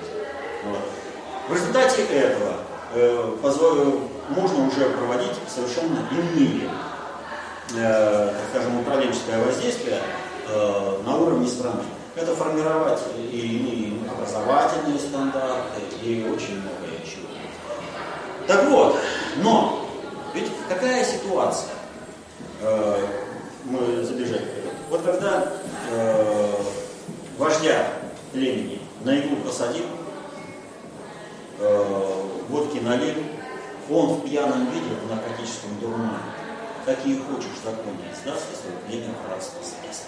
Вот. 0.63 0.79
В 1.49 1.53
результате 1.53 2.03
этого 2.03 2.68
э, 2.93 3.36
можно 4.29 4.67
уже 4.67 4.89
проводить 4.89 5.34
совершенно 5.48 6.08
иные, 6.12 6.69
э, 7.75 8.34
так 8.34 8.43
скажем, 8.51 8.79
управленческое 8.79 9.43
воздействие 9.43 10.01
э, 10.48 11.01
на 11.05 11.17
уровне 11.17 11.48
страны. 11.48 11.84
Это 12.15 12.36
формировать 12.36 13.00
и 13.17 14.01
образовательные 14.12 15.00
стандарты 15.00 15.81
и 16.03 16.27
очень 16.29 16.62
многое 16.62 17.00
чего. 17.05 17.27
Так 18.48 18.65
вот, 18.69 18.98
но 19.38 19.88
ведь 20.34 20.51
какая 20.67 21.05
ситуация? 21.05 21.75
Мы 23.63 24.03
забежали. 24.03 24.48
Вот 24.89 25.01
когда 25.03 25.48
вождя 27.38 27.88
племени 28.34 28.81
на 29.03 29.15
иглу 29.17 29.38
посадил, 29.38 29.86
водки 31.59 32.77
налил, 32.79 33.15
он 33.89 34.15
в 34.15 34.23
пьяном 34.23 34.69
виде, 34.71 34.95
в 35.03 35.09
наркотическом 35.09 35.79
дурмане, 35.79 36.19
какие 36.85 37.17
хочешь 37.17 37.59
законы 37.63 37.97
издаст, 38.13 38.45
и 38.51 38.55
свое 38.55 38.77
племя 38.87 39.13
в 39.13 39.31
рабство 39.31 39.59
сдаст. 39.63 40.05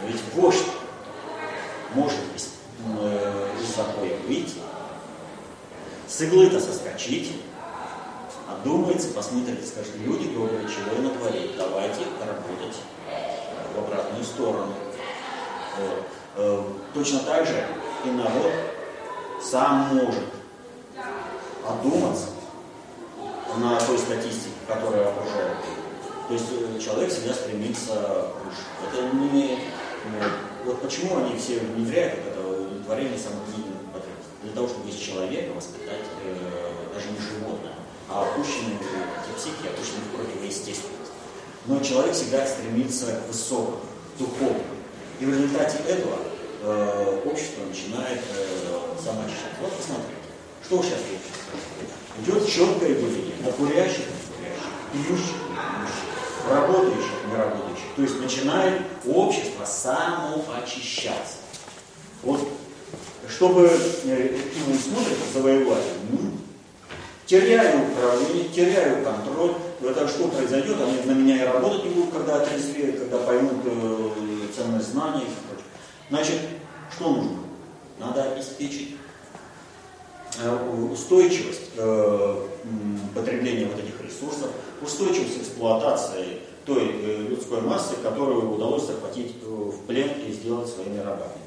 Но 0.00 0.08
ведь 0.08 0.22
вождь 0.34 0.66
может 1.94 2.18
из, 2.36 2.54
э, 3.00 3.48
из 3.60 3.76
запоя 3.76 4.16
выйти, 4.26 4.58
с 6.06 6.20
иглы-то 6.20 6.60
соскочить, 6.60 7.32
одумается, 8.48 9.08
посмотрит 9.08 9.62
и 9.62 9.66
скажет, 9.66 9.96
люди 9.96 10.28
добрые, 10.34 10.68
чего 10.68 10.94
я 10.94 11.08
натворил, 11.08 11.52
давайте 11.56 12.00
работать 12.20 12.76
в 13.74 13.78
обратную 13.78 14.24
сторону. 14.24 14.74
Вот. 15.78 16.04
Э, 16.36 16.64
точно 16.92 17.20
так 17.20 17.46
же 17.46 17.64
и 18.04 18.10
народ 18.10 18.52
сам 19.42 19.96
может 19.96 20.41
одуматься 21.66 22.28
на 23.58 23.78
той 23.80 23.98
статистике, 23.98 24.54
которая 24.66 25.08
окружает. 25.08 25.58
То 26.28 26.34
есть 26.34 26.46
э, 26.50 26.78
человек 26.80 27.10
всегда 27.10 27.34
стремится 27.34 28.28
выше. 28.44 28.62
Это 28.88 29.14
не... 29.14 29.58
Вот 30.64 30.80
почему 30.80 31.18
они 31.18 31.38
все 31.38 31.58
внедряют 31.58 32.18
вот 32.18 32.32
это 32.32 32.62
удовлетворение 32.62 33.18
самодеятельных 33.18 33.92
потребностей? 33.92 34.32
Для 34.42 34.52
того, 34.52 34.68
чтобы 34.68 34.88
из 34.88 34.96
человека 34.96 35.52
воспитать 35.54 36.06
э, 36.24 36.72
даже 36.94 37.08
не 37.10 37.18
животное, 37.18 37.74
а 38.08 38.22
опущенные 38.22 38.76
эти 38.76 39.38
психи, 39.38 39.68
опущенные 39.68 40.04
в 40.10 40.16
противоестественность. 40.16 41.12
Но 41.66 41.80
человек 41.80 42.14
всегда 42.14 42.46
стремится 42.46 43.06
к 43.06 43.28
высокому, 43.28 43.80
духовному. 44.18 44.64
И 45.20 45.24
в 45.24 45.30
результате 45.30 45.78
этого 45.86 46.18
э, 46.62 47.22
общество 47.24 47.62
начинает 47.64 48.20
э, 48.34 49.02
самоочищать. 49.02 49.54
Вот 49.60 49.72
посмотрите, 49.72 50.21
что 50.64 50.82
сейчас 50.82 50.98
в 50.98 52.22
Идет 52.22 52.46
четкое 52.46 52.94
деление 52.94 53.34
на 53.44 53.50
курящих, 53.52 54.04
курящих, 54.36 54.70
пьющих, 54.92 55.18
пьющих, 55.18 56.50
работающих, 56.50 57.10
неработающих. 57.30 57.84
То 57.96 58.02
есть 58.02 58.20
начинает 58.20 58.82
общество 59.06 59.64
самоочищаться. 59.64 61.38
Вот, 62.22 62.48
чтобы 63.28 63.70
э, 64.04 64.38
ну, 64.66 64.74
смотрят 64.74 65.18
завоеватель, 65.32 65.98
ну, 66.10 66.18
теряю 67.26 67.90
управление, 67.90 68.48
теряю 68.50 69.04
контроль, 69.04 69.54
это 69.82 70.06
что 70.06 70.28
произойдет, 70.28 70.76
они 70.80 70.98
на 71.04 71.12
меня 71.12 71.42
и 71.42 71.46
работать 71.46 71.84
не 71.84 71.90
будут, 71.90 72.12
когда 72.12 72.36
отрезвеют, 72.36 73.00
когда 73.00 73.18
поймут 73.18 73.64
э, 73.64 74.10
ценность 74.54 74.92
знаний 74.92 75.22
и 75.22 75.46
прочее. 75.48 75.66
Значит, 76.10 76.40
что 76.94 77.10
нужно? 77.10 77.38
Надо 77.98 78.32
обеспечить 78.32 78.96
устойчивость 80.90 81.70
э, 81.76 82.46
потребления 83.14 83.66
вот 83.66 83.78
этих 83.78 84.00
ресурсов, 84.00 84.50
устойчивость 84.80 85.38
эксплуатации 85.38 86.38
той 86.64 86.90
э, 86.90 87.26
людской 87.28 87.60
массы, 87.60 87.96
которую 88.02 88.54
удалось 88.54 88.86
захватить 88.86 89.36
э, 89.42 89.46
в 89.46 89.86
плен 89.86 90.10
и 90.26 90.32
сделать 90.32 90.68
своими 90.68 90.98
рабами. 90.98 91.42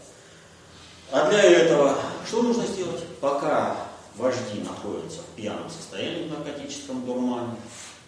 А 1.11 1.29
для 1.29 1.41
этого 1.41 1.97
что 2.27 2.43
нужно 2.43 2.65
сделать? 2.65 3.03
Пока 3.21 3.77
вожди 4.17 4.61
находятся 4.63 5.19
в 5.21 5.35
пьяном 5.35 5.69
состоянии 5.69 6.27
в 6.27 6.31
наркотическом 6.31 7.05
дурмане, 7.05 7.55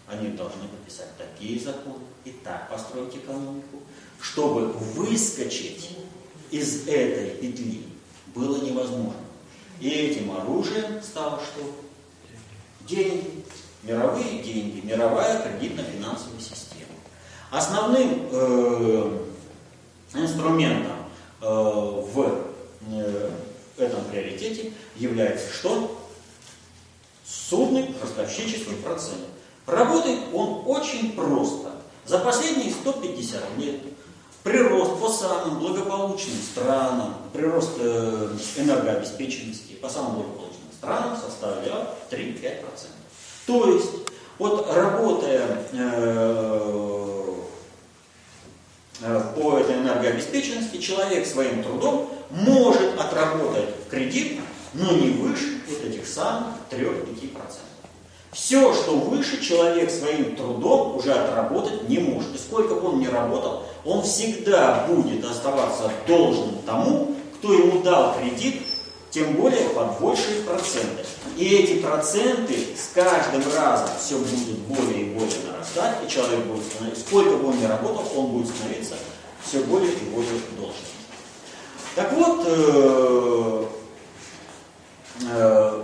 они 0.08 0.30
должны 0.30 0.68
подписать 0.70 1.10
такие 1.18 1.60
законы 1.60 2.06
и 2.24 2.32
так 2.32 2.70
построить 2.70 3.16
экономику, 3.16 3.80
чтобы 4.22 4.68
выскочить 4.68 5.98
из 6.50 6.88
этой 6.88 7.32
петли 7.32 7.84
было 8.34 8.58
невозможно. 8.64 9.27
И 9.80 9.90
этим 9.90 10.32
оружием 10.32 11.02
стало 11.04 11.40
что? 11.40 11.62
Деньги, 12.82 13.44
мировые 13.84 14.42
деньги, 14.42 14.86
мировая 14.86 15.42
кредитно-финансовая 15.44 16.40
система. 16.40 16.94
Основным 17.52 18.28
э, 18.32 19.20
инструментом 20.13 20.98
э, 21.42 21.46
в 21.46 22.44
э, 22.92 23.32
этом 23.78 24.04
приоритете 24.06 24.74
является 24.96 25.54
что? 25.54 26.02
Судный 27.26 27.94
ростовщический 28.02 28.78
процент. 28.78 29.26
Работает 29.66 30.20
он 30.34 30.63
очень 30.66 31.12
просто. 31.12 31.72
За 32.06 32.20
последние 32.20 32.72
150 32.72 33.58
лет 33.58 33.82
прирост 34.48 35.00
по 35.00 35.10
самым 35.10 35.60
благополучным 35.60 36.38
странам, 36.38 37.16
прирост 37.34 37.72
э, 37.80 38.30
энергообеспеченности 38.58 39.74
по 39.74 39.90
самым 39.90 40.16
благополучным 40.16 40.72
странам 40.72 41.18
составлял 41.18 41.96
3-5%. 42.10 42.64
То 43.46 43.72
есть, 43.72 43.90
вот 44.40 44.74
работая 44.74 45.48
э, 45.74 47.34
по 49.36 49.58
этой 49.58 49.76
энергообеспеченности, 49.76 50.78
человек 50.78 51.28
своим 51.28 51.64
трудом 51.64 52.10
может 52.30 53.00
отработать 53.00 53.70
кредит, 53.90 54.40
но 54.74 54.92
не 54.94 55.10
выше 55.10 55.60
вот 55.68 55.84
этих 55.84 56.08
самых 56.08 56.56
3-5%. 56.72 57.32
Все, 58.32 58.74
что 58.74 58.98
выше, 58.98 59.42
человек 59.42 59.90
своим 59.90 60.36
трудом 60.36 60.98
уже 60.98 61.13
отработать 61.13 61.88
не 61.88 62.00
может. 62.00 62.36
И 62.36 62.38
сколько 62.38 62.76
бы 62.76 62.90
он 62.90 63.00
ни 63.00 63.08
работал, 63.08 63.63
он 63.86 64.04
всегда 64.04 64.86
будет 64.88 65.24
оставаться 65.24 65.92
должным 66.08 66.58
тому, 66.66 67.16
кто 67.36 67.54
ему 67.54 67.82
дал 67.82 68.16
кредит, 68.20 68.62
тем 69.10 69.34
более 69.34 69.70
под 69.70 70.00
большие 70.00 70.42
проценты. 70.42 71.06
И 71.38 71.46
эти 71.46 71.82
проценты 71.82 72.54
с 72.76 72.94
каждым 72.94 73.44
разом 73.56 73.90
все 74.00 74.18
будут 74.18 74.60
более 74.68 75.04
и 75.04 75.10
более 75.12 75.40
нарастать, 75.50 75.98
и 76.06 76.10
человек 76.10 76.46
будет 76.46 76.66
становиться, 76.66 77.06
сколько 77.08 77.38
бы 77.38 77.50
он 77.50 77.60
ни 77.60 77.66
работал, 77.66 78.04
он 78.16 78.28
будет 78.28 78.54
становиться 78.54 78.96
все 79.44 79.60
более 79.62 79.92
и 79.92 80.10
более 80.13 80.42
должным. 80.58 80.76
Так 81.96 82.13
вот, 82.13 82.44
э, 82.46 83.66
э, 85.32 85.84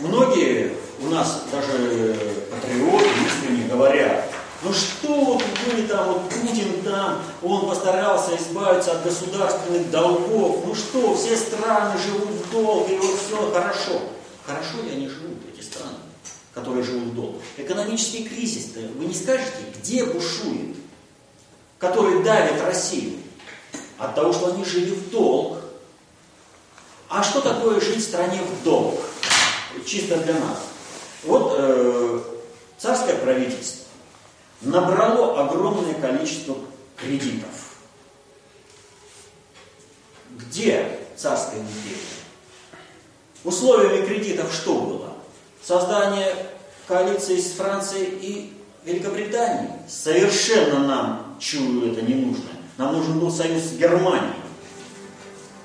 многие 0.00 0.76
у 1.04 1.10
нас 1.10 1.42
даже 1.52 2.16
патриоты 2.50 3.08
искренне 3.26 3.68
говорят, 3.68 4.30
ну 4.62 4.72
что 4.72 5.08
вот 5.08 5.44
вы 5.66 5.82
там, 5.82 6.14
вот 6.14 6.30
Путин 6.30 6.82
там, 6.82 7.22
он 7.42 7.68
постарался 7.68 8.36
избавиться 8.36 8.92
от 8.92 9.04
государственных 9.04 9.90
долгов, 9.90 10.64
ну 10.64 10.74
что, 10.74 11.14
все 11.14 11.36
страны 11.36 11.98
живут 11.98 12.30
в 12.30 12.50
долг, 12.50 12.88
и 12.90 12.96
вот 12.96 13.18
все 13.18 13.52
хорошо. 13.52 14.00
Хорошо 14.46 14.82
ли 14.82 14.90
они 14.90 15.08
живут, 15.08 15.38
эти 15.52 15.64
страны, 15.64 15.96
которые 16.54 16.82
живут 16.82 17.08
в 17.08 17.14
долг? 17.14 17.36
Экономический 17.56 18.24
кризис, 18.24 18.70
вы 18.74 19.04
не 19.04 19.14
скажете, 19.14 19.52
где 19.78 20.04
бушует, 20.04 20.76
который 21.78 22.22
давит 22.22 22.60
Россию? 22.62 23.18
От 23.98 24.14
того, 24.14 24.32
что 24.32 24.52
они 24.52 24.64
жили 24.64 24.90
в 24.90 25.10
долг. 25.10 25.58
А 27.08 27.22
что 27.22 27.40
такое 27.40 27.80
жить 27.80 27.98
в 27.98 28.08
стране 28.08 28.40
в 28.42 28.64
долг? 28.64 29.00
Чисто 29.86 30.16
для 30.16 30.34
нас. 30.34 30.58
Вот 31.26 31.54
э, 31.58 32.20
царское 32.78 33.14
правительство 33.14 33.86
набрало 34.60 35.44
огромное 35.44 35.94
количество 35.94 36.56
кредитов. 36.96 37.48
Где 40.30 40.98
царская 41.16 41.60
империя? 41.60 41.98
Условиями 43.44 44.06
кредитов 44.06 44.52
что 44.52 44.80
было? 44.80 45.14
Создание 45.62 46.34
коалиции 46.86 47.38
с 47.38 47.52
Францией 47.52 48.18
и 48.20 48.52
Великобританией. 48.84 49.70
Совершенно 49.88 50.80
нам, 50.80 51.36
чую, 51.40 51.92
это 51.92 52.02
не 52.02 52.14
нужно. 52.14 52.50
Нам 52.76 52.94
нужен 52.94 53.18
был 53.18 53.30
союз 53.30 53.62
с 53.62 53.72
Германией. 53.76 54.34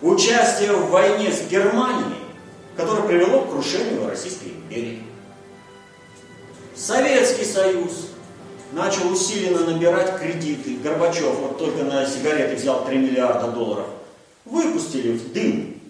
Участие 0.01 0.71
в 0.73 0.89
войне 0.89 1.31
с 1.31 1.49
Германией, 1.49 2.19
которое 2.77 3.03
привело 3.03 3.41
к 3.41 3.51
крушению 3.51 4.07
Российской 4.07 4.49
империи. 4.49 5.08
Советский 6.79 7.43
Союз 7.43 8.07
начал 8.71 9.11
усиленно 9.11 9.71
набирать 9.71 10.17
кредиты. 10.17 10.77
Горбачев 10.77 11.35
вот 11.39 11.57
только 11.57 11.83
на 11.83 12.05
сигареты 12.05 12.55
взял 12.55 12.85
3 12.85 12.97
миллиарда 12.97 13.51
долларов. 13.51 13.87
Выпустили 14.45 15.17
в 15.17 15.33
дым 15.33 15.81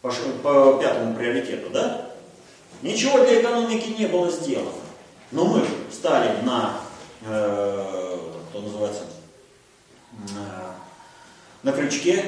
по, 0.00 0.10
по 0.42 0.78
пятому 0.80 1.16
приоритету, 1.16 1.70
да? 1.70 2.06
Ничего 2.82 3.24
для 3.24 3.40
экономики 3.40 3.96
не 3.98 4.06
было 4.06 4.30
сделано. 4.30 4.70
Но 5.32 5.44
мы 5.44 5.64
стали 5.90 6.40
на, 6.42 6.74
э, 7.26 8.18
что 8.50 8.60
называется, 8.60 9.02
на, 10.34 10.76
на 11.64 11.72
крючке, 11.76 12.24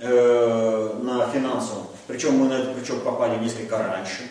э, 0.00 0.98
на 1.00 1.28
финансовом. 1.30 1.86
Причем 2.08 2.38
мы 2.38 2.48
на 2.48 2.54
этот 2.54 2.76
крючок 2.76 3.04
попали 3.04 3.38
несколько 3.38 3.78
раньше 3.78 4.22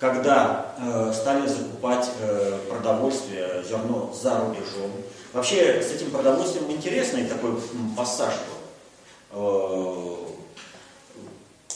когда 0.00 0.74
э, 0.78 1.12
стали 1.14 1.46
закупать 1.46 2.10
э, 2.20 2.58
продовольствие, 2.70 3.62
зерно 3.68 4.10
за 4.20 4.40
рубежом. 4.40 4.90
Вообще 5.34 5.82
с 5.82 5.92
этим 5.92 6.10
продовольствием 6.10 6.70
интересный 6.70 7.26
такой 7.26 7.60
пассаж 7.94 8.32
был. 9.30 9.36
Э, 9.38 10.16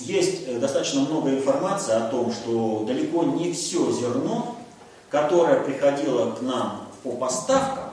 есть 0.01 0.49
э, 0.49 0.59
достаточно 0.59 1.03
много 1.03 1.31
информации 1.31 1.93
о 1.93 2.09
том, 2.09 2.33
что 2.33 2.85
далеко 2.87 3.25
не 3.25 3.53
все 3.53 3.93
зерно, 3.93 4.57
которое 5.11 5.61
приходило 5.61 6.31
к 6.31 6.41
нам 6.41 6.89
по 7.03 7.13
поставкам, 7.13 7.91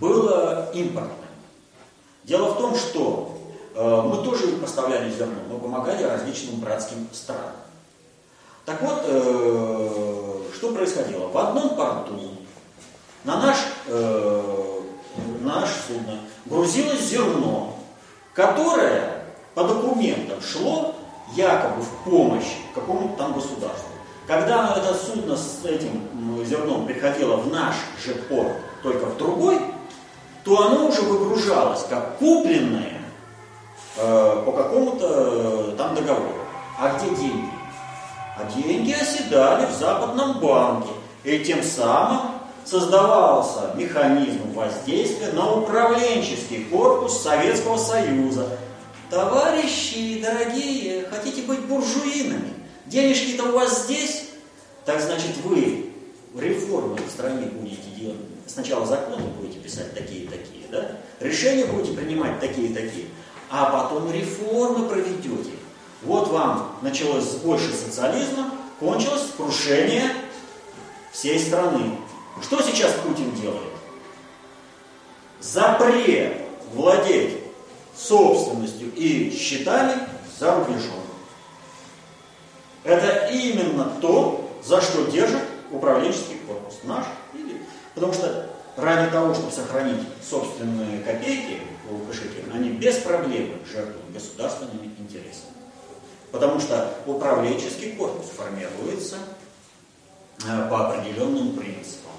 было 0.00 0.72
импортным. 0.74 1.16
Дело 2.24 2.54
в 2.54 2.58
том, 2.58 2.74
что 2.74 3.38
э, 3.76 4.02
мы 4.02 4.24
тоже 4.24 4.48
поставляли 4.56 5.08
зерно, 5.12 5.38
мы 5.48 5.60
помогали 5.60 6.02
различным 6.02 6.58
братским 6.58 7.06
странам. 7.12 7.61
Так 8.64 8.80
вот, 8.82 9.02
э, 9.04 10.38
что 10.54 10.72
происходило? 10.72 11.28
В 11.28 11.36
одном 11.36 11.76
порту 11.76 12.12
на 13.24 13.40
наш, 13.40 13.56
э, 13.88 14.80
наш 15.40 15.68
судно 15.86 16.20
грузилось 16.46 17.00
зерно, 17.00 17.76
которое 18.34 19.24
по 19.54 19.64
документам 19.64 20.40
шло 20.40 20.94
якобы 21.34 21.82
в 21.82 22.10
помощь 22.10 22.56
какому-то 22.74 23.16
там 23.16 23.32
государству. 23.32 23.92
Когда 24.26 24.76
это 24.76 24.94
судно 24.94 25.36
с 25.36 25.64
этим 25.64 26.44
зерном 26.44 26.86
приходило 26.86 27.36
в 27.36 27.52
наш 27.52 27.74
же 28.04 28.14
порт, 28.14 28.52
только 28.82 29.06
в 29.06 29.16
другой, 29.16 29.60
то 30.44 30.66
оно 30.66 30.86
уже 30.86 31.02
выгружалось 31.02 31.84
как 31.88 32.18
купленное 32.18 33.00
э, 33.96 34.42
по 34.44 34.52
какому-то 34.52 35.72
э, 35.72 35.76
там 35.76 35.94
договору. 35.94 36.34
А 36.78 36.96
где 36.96 37.14
деньги? 37.16 37.61
А 38.36 38.44
деньги 38.44 38.92
оседали 38.92 39.66
в 39.66 39.78
Западном 39.78 40.40
банке. 40.40 40.90
И 41.24 41.38
тем 41.40 41.62
самым 41.62 42.32
создавался 42.64 43.72
механизм 43.74 44.52
воздействия 44.54 45.32
на 45.32 45.52
управленческий 45.52 46.64
корпус 46.64 47.20
Советского 47.20 47.76
Союза. 47.76 48.48
Товарищи 49.10 50.22
дорогие, 50.22 51.04
хотите 51.10 51.42
быть 51.42 51.60
буржуинами? 51.60 52.54
Денежки-то 52.86 53.44
у 53.44 53.52
вас 53.52 53.84
здесь? 53.84 54.30
Так 54.84 55.00
значит 55.00 55.36
вы 55.44 55.92
реформы 56.34 56.96
в 56.96 57.10
стране 57.10 57.46
будете 57.46 57.88
делать. 57.98 58.16
Сначала 58.46 58.86
законы 58.86 59.26
будете 59.38 59.58
писать 59.58 59.94
такие-такие, 59.94 60.64
да? 60.70 60.92
Решения 61.20 61.66
будете 61.66 61.92
принимать 61.92 62.40
такие-такие. 62.40 63.06
А 63.50 63.66
потом 63.66 64.10
реформы 64.10 64.88
проведете. 64.88 65.50
Вот 66.04 66.28
вам 66.28 66.76
началось 66.82 67.36
больше 67.36 67.72
социализма, 67.72 68.50
кончилось 68.80 69.28
крушение 69.36 70.10
всей 71.12 71.38
страны. 71.38 71.96
Что 72.42 72.60
сейчас 72.60 72.92
Путин 73.06 73.32
делает? 73.34 73.62
Запрет 75.40 76.38
владеть 76.72 77.38
собственностью 77.96 78.92
и 78.94 79.30
счетами 79.36 79.94
за 80.38 80.56
рубежом. 80.56 81.02
Это 82.84 83.28
именно 83.32 83.84
то, 84.00 84.50
за 84.64 84.80
что 84.80 85.04
держит 85.04 85.42
управленческий 85.70 86.36
корпус 86.46 86.78
наш. 86.82 87.06
Потому 87.94 88.12
что 88.12 88.50
ради 88.76 89.10
того, 89.10 89.34
чтобы 89.34 89.52
сохранить 89.52 90.00
собственные 90.28 91.02
копейки 91.02 91.60
в 91.88 92.08
кошельке, 92.08 92.42
они 92.52 92.70
без 92.70 92.96
проблем 92.96 93.52
жертвуют 93.70 94.12
государственными 94.12 94.90
интересами. 94.98 95.51
Потому 96.32 96.58
что 96.58 96.94
управленческий 97.06 97.92
корпус 97.92 98.26
формируется 98.34 99.16
э, 100.46 100.68
по 100.68 100.88
определенным 100.88 101.54
принципам. 101.54 102.10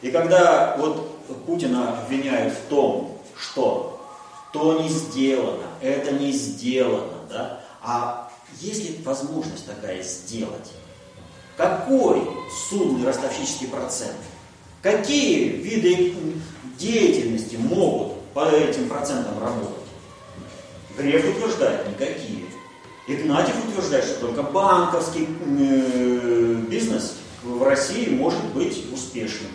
И 0.00 0.10
когда 0.10 0.76
вот 0.78 1.18
Путина 1.44 1.98
обвиняют 1.98 2.54
в 2.54 2.68
том, 2.68 3.20
что 3.36 4.00
то 4.52 4.80
не 4.80 4.88
сделано, 4.88 5.66
это 5.82 6.12
не 6.12 6.30
сделано, 6.32 7.18
да, 7.28 7.60
а 7.82 8.30
есть 8.60 8.84
ли 8.84 9.02
возможность 9.04 9.66
такая 9.66 10.02
сделать? 10.02 10.72
Какой 11.56 12.22
суммный 12.68 13.06
ростовщический 13.06 13.68
процент? 13.68 14.16
Какие 14.82 15.48
виды 15.48 16.14
деятельности 16.78 17.56
могут 17.56 18.20
по 18.32 18.48
этим 18.48 18.88
процентам 18.88 19.38
работать? 19.40 19.84
Греф 20.96 21.36
утверждает, 21.36 21.88
никакие. 21.88 22.45
Игнатьев 23.06 23.54
утверждает, 23.68 24.04
что 24.04 24.26
только 24.26 24.42
банковский 24.42 25.28
э, 25.28 26.54
бизнес 26.68 27.18
в 27.44 27.62
России 27.62 28.08
может 28.10 28.44
быть 28.46 28.92
успешным. 28.92 29.52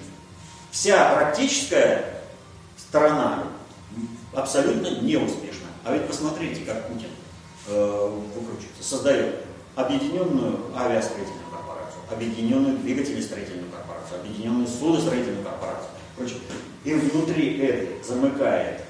Вся 0.71 1.13
практическая 1.15 2.21
сторона 2.77 3.43
абсолютно 4.33 5.01
неуспешна. 5.01 5.67
А 5.83 5.93
ведь 5.93 6.07
посмотрите, 6.07 6.61
как 6.63 6.87
Путин 6.87 7.09
э, 7.67 8.19
выкручивается, 8.35 8.83
создает 8.83 9.43
объединенную 9.75 10.59
авиастроительную 10.73 11.49
корпорацию, 11.51 12.01
объединенную 12.09 12.77
двигателестроительную 12.77 13.69
корпорацию, 13.69 14.21
объединенную 14.21 14.67
судостроительную 14.67 15.43
корпорацию. 15.43 15.89
Короче, 16.15 16.35
и 16.85 16.93
внутри 16.93 17.59
этой 17.59 18.03
замыкает 18.03 18.81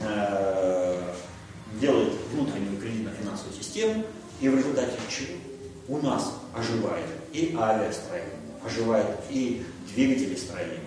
э, 0.00 1.13
делает 1.80 2.12
внутреннюю 2.32 2.80
кредитно-финансовую 2.80 3.54
систему, 3.56 4.04
и 4.40 4.48
в 4.48 4.56
результате 4.56 4.92
чего 5.08 5.36
у 5.88 5.98
нас 5.98 6.32
оживает 6.56 7.06
и 7.32 7.56
авиастроение, 7.58 8.30
оживает 8.64 9.06
и 9.30 9.64
двигатели 9.94 10.34
строения. 10.34 10.80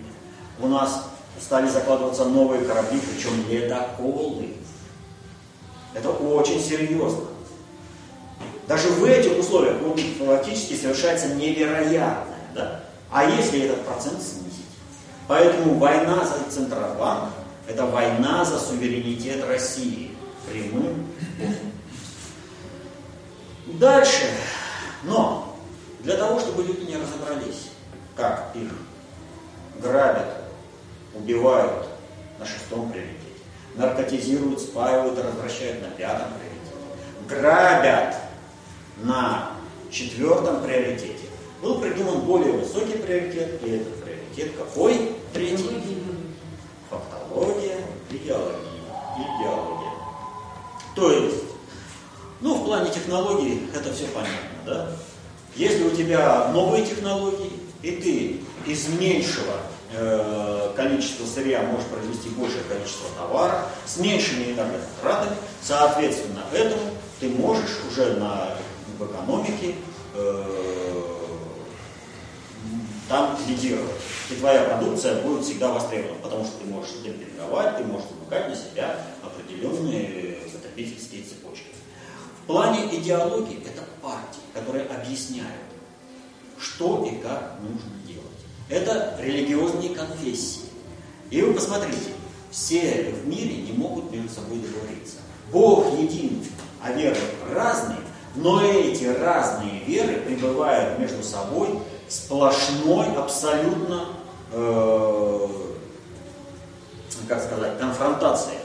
У 0.60 0.68
нас 0.68 1.08
стали 1.40 1.68
закладываться 1.68 2.24
новые 2.24 2.64
корабли, 2.64 3.00
причем 3.00 3.48
ледоколы. 3.48 4.48
Это 5.94 6.10
очень 6.10 6.60
серьезно. 6.60 7.24
Даже 8.66 8.88
в 8.88 9.04
этих 9.04 9.38
условиях 9.38 9.76
ну, 9.80 9.96
фактически 10.26 10.74
совершается 10.74 11.34
невероятное. 11.34 12.38
Да? 12.54 12.80
А 13.10 13.24
если 13.24 13.62
этот 13.62 13.86
процент 13.86 14.20
снизить? 14.20 14.66
Поэтому 15.26 15.74
война 15.74 16.24
за 16.24 16.50
Центробанк– 16.50 17.30
это 17.66 17.86
война 17.86 18.44
за 18.44 18.58
суверенитет 18.58 19.44
России 19.46 20.07
прямым 20.50 21.06
способом. 21.36 21.72
Дальше. 23.78 24.30
Но 25.04 25.56
для 26.00 26.16
того, 26.16 26.40
чтобы 26.40 26.64
люди 26.64 26.90
не 26.90 26.96
разобрались, 26.96 27.70
как 28.16 28.50
их 28.54 28.70
грабят, 29.80 30.44
убивают 31.14 31.86
на 32.38 32.46
шестом 32.46 32.90
приоритете, 32.90 33.18
наркотизируют, 33.74 34.60
спаивают 34.60 35.18
развращают 35.18 35.82
на 35.82 35.90
пятом 35.90 36.28
приоритете, 36.38 36.76
грабят 37.28 38.16
на 38.98 39.52
четвертом 39.90 40.62
приоритете, 40.62 41.26
был 41.62 41.80
придуман 41.80 42.20
более 42.20 42.52
высокий 42.52 42.98
приоритет, 42.98 43.62
и 43.64 43.70
этот 43.76 44.04
приоритет 44.04 44.56
какой? 44.56 45.16
Третий. 45.32 45.98
То 50.98 51.12
есть, 51.12 51.44
ну, 52.40 52.56
в 52.56 52.64
плане 52.64 52.90
технологий 52.90 53.68
это 53.72 53.92
все 53.92 54.06
понятно, 54.06 54.58
да? 54.66 54.90
Если 55.54 55.84
у 55.84 55.90
тебя 55.90 56.50
новые 56.52 56.84
технологии, 56.84 57.52
и 57.82 57.92
ты 57.92 58.70
из 58.70 58.88
меньшего 58.88 59.54
э, 59.92 60.72
количества 60.74 61.24
сырья 61.24 61.62
можешь 61.62 61.86
произвести 61.86 62.30
большее 62.30 62.64
количество 62.64 63.08
товара 63.16 63.66
с 63.86 63.98
меньшими 63.98 64.52
энергозатратами, 64.52 65.36
соответственно, 65.62 66.42
этому 66.52 66.82
ты 67.20 67.28
можешь 67.28 67.78
уже 67.88 68.14
на, 68.14 68.56
в 68.98 69.06
экономике 69.06 69.76
э, 70.14 70.44
там 73.08 73.38
лидировать. 73.46 73.94
И 74.30 74.34
твоя 74.34 74.62
продукция 74.64 75.22
будет 75.22 75.44
всегда 75.44 75.72
востребована, 75.72 76.18
потому 76.22 76.44
что 76.44 76.58
ты 76.58 76.66
можешь 76.66 76.90
демпинговать, 77.04 77.78
ты 77.78 77.84
можешь 77.84 78.08
замыкать 78.08 78.48
на 78.48 78.56
себя 78.56 78.96
определенные 79.22 80.38
потребительские 80.78 81.22
цепочки. 81.22 81.66
В 82.42 82.46
плане 82.46 82.86
идеологии 82.96 83.58
это 83.64 83.82
партии, 84.00 84.40
которые 84.54 84.84
объясняют, 84.86 85.48
что 86.58 87.04
и 87.04 87.20
как 87.20 87.56
нужно 87.60 87.90
делать. 88.06 88.24
Это 88.68 89.18
религиозные 89.20 89.94
конфессии. 89.94 90.62
И 91.30 91.42
вы 91.42 91.54
посмотрите, 91.54 92.12
все 92.50 93.12
в 93.12 93.26
мире 93.26 93.56
не 93.62 93.72
могут 93.72 94.10
между 94.12 94.28
собой 94.28 94.58
договориться. 94.58 95.16
Бог 95.52 95.92
един, 95.98 96.44
а 96.82 96.92
веры 96.92 97.18
разные, 97.52 97.98
но 98.36 98.62
эти 98.62 99.04
разные 99.04 99.80
веры 99.84 100.20
пребывают 100.20 100.98
между 100.98 101.22
собой 101.22 101.80
сплошной, 102.08 103.06
абсолютно, 103.16 104.06
э, 104.52 105.48
как 107.26 107.42
сказать, 107.42 107.78
конфронтацией. 107.78 108.58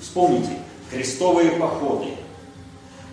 Вспомните, 0.00 0.61
крестовые 0.92 1.52
походы. 1.52 2.10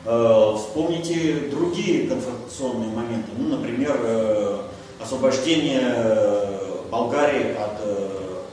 Э, 0.06 0.54
вспомните 0.58 1.48
другие 1.50 2.08
конфронтационные 2.08 2.90
моменты. 2.90 3.32
Ну, 3.38 3.58
например, 3.58 3.96
э, 4.00 4.62
освобождение 5.02 5.82
э, 5.84 6.84
Болгарии 6.92 7.56
от 7.56 7.80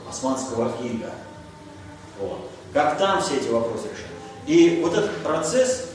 османского 0.09 0.71
ига. 0.83 1.11
Вот. 2.19 2.49
Как 2.71 2.97
там 2.97 3.21
все 3.21 3.37
эти 3.37 3.49
вопросы 3.49 3.85
решать? 3.85 4.05
И 4.45 4.81
вот 4.83 4.93
этот 4.93 5.23
процесс 5.23 5.89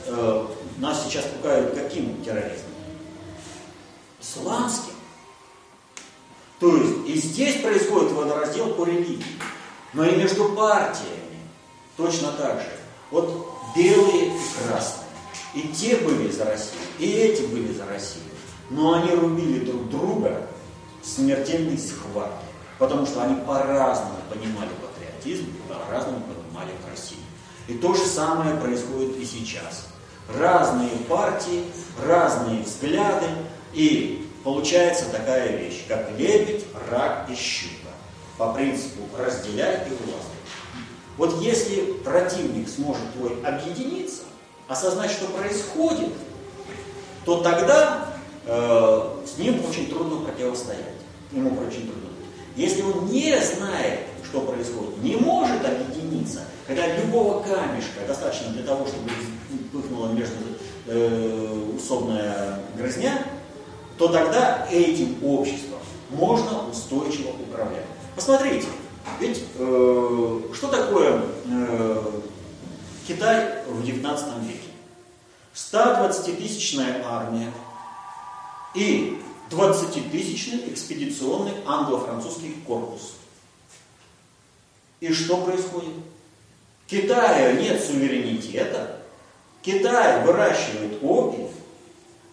нас 0.77 1.05
сейчас 1.05 1.23
пугают 1.25 1.73
каким 1.73 2.21
терроризмом? 2.21 2.73
Исламским. 4.21 4.93
То 6.59 6.75
есть 6.75 7.07
и 7.07 7.15
здесь 7.15 7.61
происходит 7.61 8.11
водораздел 8.11 8.73
по 8.73 8.85
религии, 8.85 9.23
но 9.93 10.05
и 10.05 10.17
между 10.17 10.49
партиями 10.49 11.39
точно 11.95 12.33
так 12.33 12.59
же. 12.59 12.82
Вот 13.13 13.47
белые 13.75 14.29
и 14.29 14.31
красные. 14.57 15.05
И 15.53 15.67
те 15.67 15.97
были 15.97 16.31
за 16.31 16.45
Россию, 16.45 16.81
и 16.97 17.05
эти 17.05 17.43
были 17.43 17.71
за 17.71 17.85
Россию. 17.85 18.25
Но 18.71 18.93
они 18.93 19.11
рубили 19.11 19.63
друг 19.63 19.87
друга 19.91 20.47
смертельной 21.03 21.77
схватки, 21.77 22.47
потому 22.79 23.05
что 23.05 23.21
они 23.21 23.35
по-разному 23.41 24.15
понимали 24.31 24.71
патриотизм, 24.81 25.45
по-разному 25.69 26.21
понимали 26.21 26.71
Россию. 26.89 27.21
И 27.67 27.75
то 27.75 27.93
же 27.93 28.03
самое 28.03 28.55
происходит 28.55 29.15
и 29.17 29.25
сейчас. 29.25 29.89
Разные 30.35 30.89
партии, 31.07 31.65
разные 32.03 32.63
взгляды, 32.63 33.27
и 33.73 34.27
получается 34.43 35.05
такая 35.11 35.55
вещь, 35.57 35.85
как 35.87 36.17
лебедь, 36.17 36.65
рак 36.89 37.29
и 37.29 37.35
щука. 37.35 37.91
По 38.39 38.53
принципу 38.53 39.01
разделяй 39.19 39.87
и 39.87 39.89
властвуй. 40.03 40.32
Вот 41.17 41.41
если 41.41 41.93
противник 42.03 42.67
сможет 42.67 43.13
твой 43.13 43.39
объединиться, 43.43 44.23
осознать, 44.67 45.11
что 45.11 45.27
происходит, 45.27 46.13
то 47.25 47.41
тогда 47.41 48.13
э, 48.45 49.15
с 49.25 49.37
ним 49.37 49.63
очень 49.67 49.89
трудно 49.89 50.25
противостоять. 50.25 50.95
Ему 51.31 51.49
очень 51.61 51.87
трудно. 51.87 52.09
Если 52.55 52.81
он 52.81 53.07
не 53.07 53.39
знает, 53.39 54.01
что 54.23 54.41
происходит, 54.41 54.97
не 55.03 55.15
может 55.15 55.63
объединиться, 55.65 56.41
когда 56.67 56.87
любого 56.97 57.43
камешка 57.43 58.05
достаточно 58.07 58.51
для 58.51 58.63
того, 58.63 58.85
чтобы 58.87 59.09
вспыхнула 59.49 60.07
между 60.09 60.35
э, 60.87 61.75
усобная 61.75 62.59
грызня, 62.77 63.23
то 63.97 64.07
тогда 64.07 64.67
этим 64.71 65.23
обществом 65.23 65.79
можно 66.09 66.67
устойчиво 66.69 67.29
управлять. 67.29 67.85
Посмотрите, 68.15 68.67
ведь 69.19 69.43
э, 69.57 70.41
что 70.53 70.67
такое 70.67 71.21
э, 71.45 72.11
Китай 73.07 73.63
в 73.67 73.83
19 73.83 74.43
веке? 74.43 74.59
120-тысячная 75.53 77.03
армия 77.05 77.51
и 78.73 79.21
20-тысячный 79.51 80.73
экспедиционный 80.73 81.53
англо-французский 81.65 82.55
корпус. 82.65 83.13
И 84.99 85.13
что 85.13 85.37
происходит? 85.37 85.93
Китая 86.87 87.53
нет 87.53 87.83
суверенитета, 87.83 88.99
Китай 89.61 90.25
выращивает 90.25 90.99
опий 91.01 91.47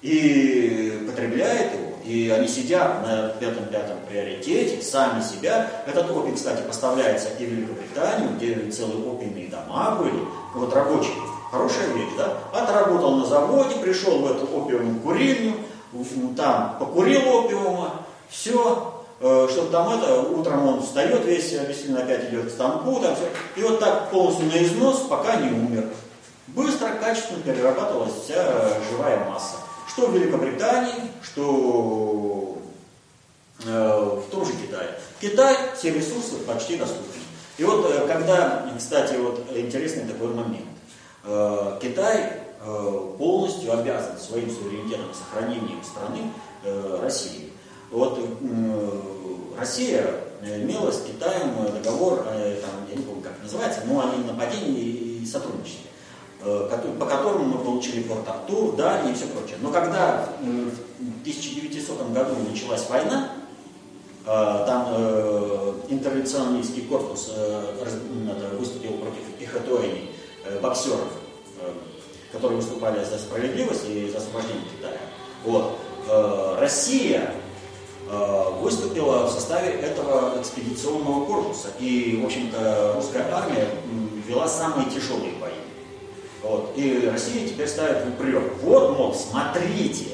и 0.03 1.05
потребляет 1.07 1.73
его, 1.75 1.90
и 2.05 2.31
они 2.31 2.49
сидят 2.49 3.07
на 3.07 3.29
пятом-пятом 3.41 3.97
приоритете, 4.09 4.83
сами 4.83 5.23
себя. 5.23 5.71
Этот 5.87 6.11
опий, 6.11 6.35
кстати, 6.35 6.63
поставляется 6.63 7.29
и 7.39 7.47
в 7.47 7.49
Великобританию, 7.49 8.31
где 8.37 8.71
целые 8.71 9.13
опийные 9.13 9.49
дома 9.49 9.97
были, 9.97 10.21
вот 10.55 10.73
рабочие. 10.75 11.15
Хорошая 11.51 11.89
вещь, 11.95 12.13
да? 12.17 12.39
Отработал 12.53 13.17
на 13.17 13.27
заводе, 13.27 13.77
пришел 13.77 14.21
в 14.21 14.31
эту 14.31 14.47
опиумную 14.47 15.01
курильню, 15.01 15.55
там 16.37 16.77
покурил 16.79 17.29
опиума, 17.29 18.03
все, 18.29 19.03
э, 19.21 19.49
чтобы 19.51 19.71
там 19.71 19.93
это, 19.93 20.21
утром 20.23 20.67
он 20.69 20.83
встает 20.83 21.25
весь, 21.25 21.55
объяснительно 21.57 22.03
опять 22.03 22.31
идет 22.31 22.47
к 22.47 22.51
станку, 22.51 23.01
там 23.01 23.17
все, 23.17 23.29
и 23.57 23.63
вот 23.65 23.81
так 23.81 24.11
полностью 24.11 24.47
на 24.47 24.63
износ, 24.63 25.07
пока 25.09 25.37
не 25.37 25.51
умер. 25.51 25.89
Быстро, 26.49 26.89
качественно 27.01 27.41
перерабатывалась 27.43 28.15
вся 28.25 28.45
живая 28.91 29.25
масса. 29.29 29.57
Что 29.91 30.07
в 30.07 30.15
Великобритании, 30.15 31.11
что 31.21 32.59
э, 33.65 34.21
в 34.25 34.31
том 34.31 34.47
же 34.47 34.53
Китае. 34.53 34.95
Китай 35.21 35.57
все 35.77 35.91
ресурсы 35.91 36.37
почти 36.47 36.77
доступны. 36.77 37.21
И 37.59 37.65
вот 37.65 37.91
э, 37.91 38.07
когда, 38.07 38.71
кстати, 38.79 39.17
вот 39.17 39.45
интересный 39.53 40.05
такой 40.05 40.29
момент. 40.29 40.67
Э, 41.25 41.79
Китай 41.83 42.35
полностью 43.17 43.73
обязан 43.73 44.19
своим 44.19 44.51
суверенитетом 44.51 45.15
сохранением 45.15 45.83
страны 45.83 46.31
России. 47.01 47.55
Вот 47.91 48.21
Россия 49.59 50.15
имела 50.43 50.91
с 50.91 51.01
Китаем 51.01 51.55
договор, 51.73 52.19
там, 52.19 52.87
я 52.91 52.97
не 52.97 53.03
помню, 53.03 53.23
как 53.23 53.43
называется, 53.43 53.81
но 53.87 54.01
о 54.01 54.15
ненападении 54.15 55.23
и 55.23 55.27
сотрудничестве. 55.27 55.90
Э, 56.43 56.71
по 56.99 57.05
которому 57.05 57.45
мы 57.45 57.59
получили 57.63 58.03
Порт-Артур, 58.03 58.75
Дали 58.75 59.11
и 59.11 59.15
все 59.15 59.27
прочее. 59.27 59.59
Но 59.61 59.71
когда 59.71 60.27
в 60.41 61.21
1900 61.21 62.13
году 62.13 62.35
началась 62.51 62.89
война, 62.89 63.33
э, 64.25 64.65
там 64.67 64.87
э, 64.91 65.73
интервенционистский 65.91 66.83
корпус 66.83 67.31
выступил 68.59 68.93
против 68.99 69.23
Ихатуэни, 69.39 70.11
боксеров, 70.63 71.13
которые 72.33 72.57
выступали 72.57 73.05
за 73.05 73.19
справедливость 73.19 73.87
и 73.89 74.11
за 74.11 74.19
освобождение 74.19 74.63
Китая. 74.77 74.99
Вот. 75.45 75.79
Россия 76.59 77.35
выступила 78.61 79.27
в 79.27 79.31
составе 79.31 79.73
этого 79.73 80.41
экспедиционного 80.41 81.27
корпуса. 81.27 81.69
И, 81.79 82.21
в 82.23 82.27
общем-то, 82.27 82.93
русская 82.97 83.27
армия 83.33 83.69
вела 84.27 84.49
самые 84.49 84.91
тяжелые 84.91 85.33
бои. 85.41 85.60
Вот. 86.43 86.73
И 86.77 87.09
Россия 87.11 87.47
теперь 87.47 87.69
ставит 87.69 88.05
в 88.05 88.09
упрек. 88.09 88.43
Вот, 88.63 88.97
мол, 88.97 89.15
смотрите, 89.15 90.07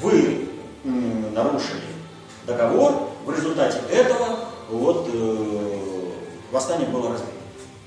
вы 0.00 0.48
м, 0.84 1.32
нарушили 1.32 1.82
договор, 2.46 3.10
в 3.24 3.30
результате 3.30 3.78
этого 3.90 4.38
вот 4.70 5.08
э, 5.12 6.08
восстание 6.50 6.88
было 6.88 7.10
разбито. 7.10 7.32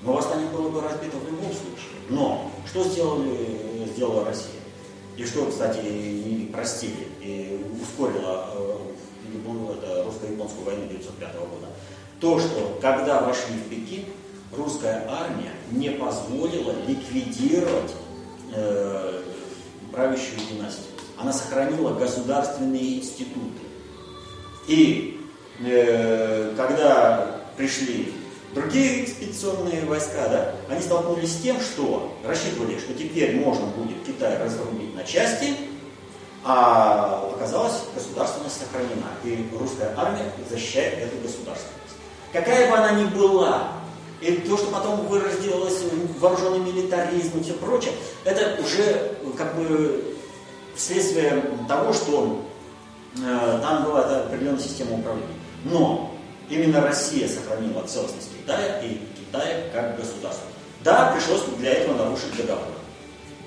Но 0.04 0.14
восстание 0.14 0.48
было 0.50 0.70
бы 0.70 0.82
разбито 0.82 1.18
в 1.18 1.26
любом 1.28 1.52
случае. 1.52 1.98
Но 2.10 2.52
что 2.68 2.84
сделали, 2.84 3.88
сделала 3.94 4.26
Россия? 4.26 4.62
И 5.18 5.26
что, 5.26 5.46
кстати, 5.46 5.80
не 5.86 6.46
простили 6.48 7.08
и 7.22 7.64
ускорило 7.82 8.50
э, 8.54 10.04
русско-японскую 10.04 10.66
войну 10.66 10.86
1905 10.86 11.34
года? 11.36 11.68
То, 12.20 12.40
что 12.40 12.78
когда 12.82 13.22
вошли 13.22 13.56
в 13.56 13.70
Пекин, 13.70 14.06
русская 14.56 15.08
армия 15.10 15.52
не 15.72 15.90
позволила 15.92 16.74
ликвидировать 16.88 17.94
э, 18.54 19.22
правящую 19.92 20.40
династию. 20.50 20.88
Она 21.18 21.32
сохранила 21.32 21.94
государственные 21.94 23.00
институты. 23.00 23.62
И 24.68 25.20
э, 25.60 26.54
когда 26.58 27.42
пришли 27.58 28.14
другие 28.54 29.06
экспедиционные 29.06 29.86
войска, 29.86 30.28
да, 30.28 30.56
они 30.70 30.82
столкнулись 30.82 31.34
с 31.38 31.42
тем, 31.42 31.60
что 31.60 32.14
рассчитывали, 32.26 32.80
что 32.80 32.94
теперь 32.94 33.40
можно 33.40 33.66
будет 33.68 34.04
Китай 34.06 34.38
разрубить 34.38 34.96
на 34.96 35.04
части, 35.04 35.56
а 36.44 37.32
оказалось, 37.36 37.84
государственность 37.94 38.60
сохранена. 38.60 39.08
И 39.24 39.48
русская 39.58 39.94
армия 39.96 40.32
защищает 40.50 40.98
эту 40.98 41.18
государственность. 41.22 41.78
Какая 42.34 42.70
бы 42.70 42.78
она 42.78 42.92
ни 42.92 43.06
была, 43.06 43.74
и 44.22 44.34
то, 44.34 44.56
что 44.56 44.68
потом 44.68 45.08
выродилось 45.08 45.80
вооруженный 46.20 46.60
милитаризм 46.60 47.40
и 47.40 47.44
все 47.44 47.54
прочее, 47.54 47.94
это 48.24 48.62
уже 48.62 49.18
как 49.36 49.56
бы 49.56 50.16
следствие 50.78 51.44
того, 51.68 51.92
что 51.92 52.46
э, 53.18 53.60
там 53.62 53.84
была 53.84 54.02
эта 54.02 54.26
определенная 54.26 54.62
система 54.62 54.98
управления. 54.98 55.28
Но 55.66 56.14
именно 56.50 56.82
Россия 56.82 57.28
сохранила 57.28 57.82
целостность 57.88 58.30
Китая 58.38 58.82
и 58.82 59.00
Китая 59.18 59.70
как 59.74 59.98
государство. 59.98 60.46
Да, 60.84 61.14
пришлось 61.16 61.42
для 61.58 61.74
этого 61.74 61.98
нарушить 61.98 62.36
договор. 62.38 62.66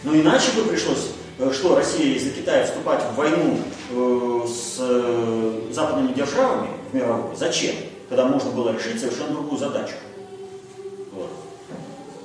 Но 0.02 0.14
иначе 0.14 0.50
бы 0.52 0.62
пришлось, 0.64 1.10
э, 1.38 1.52
что 1.52 1.76
Россия 1.76 2.16
из-за 2.16 2.30
Китая 2.30 2.64
вступать 2.64 3.02
в 3.12 3.14
войну 3.14 3.58
э, 3.90 4.46
с 4.48 4.76
э, 4.80 5.60
западными 5.70 6.12
державами 6.12 6.68
в 6.90 6.94
мировой. 6.94 7.36
Зачем? 7.36 7.76
Когда 8.08 8.26
можно 8.26 8.50
было 8.50 8.70
решить 8.70 9.00
совершенно 9.00 9.30
другую 9.30 9.58
задачу. 9.58 9.94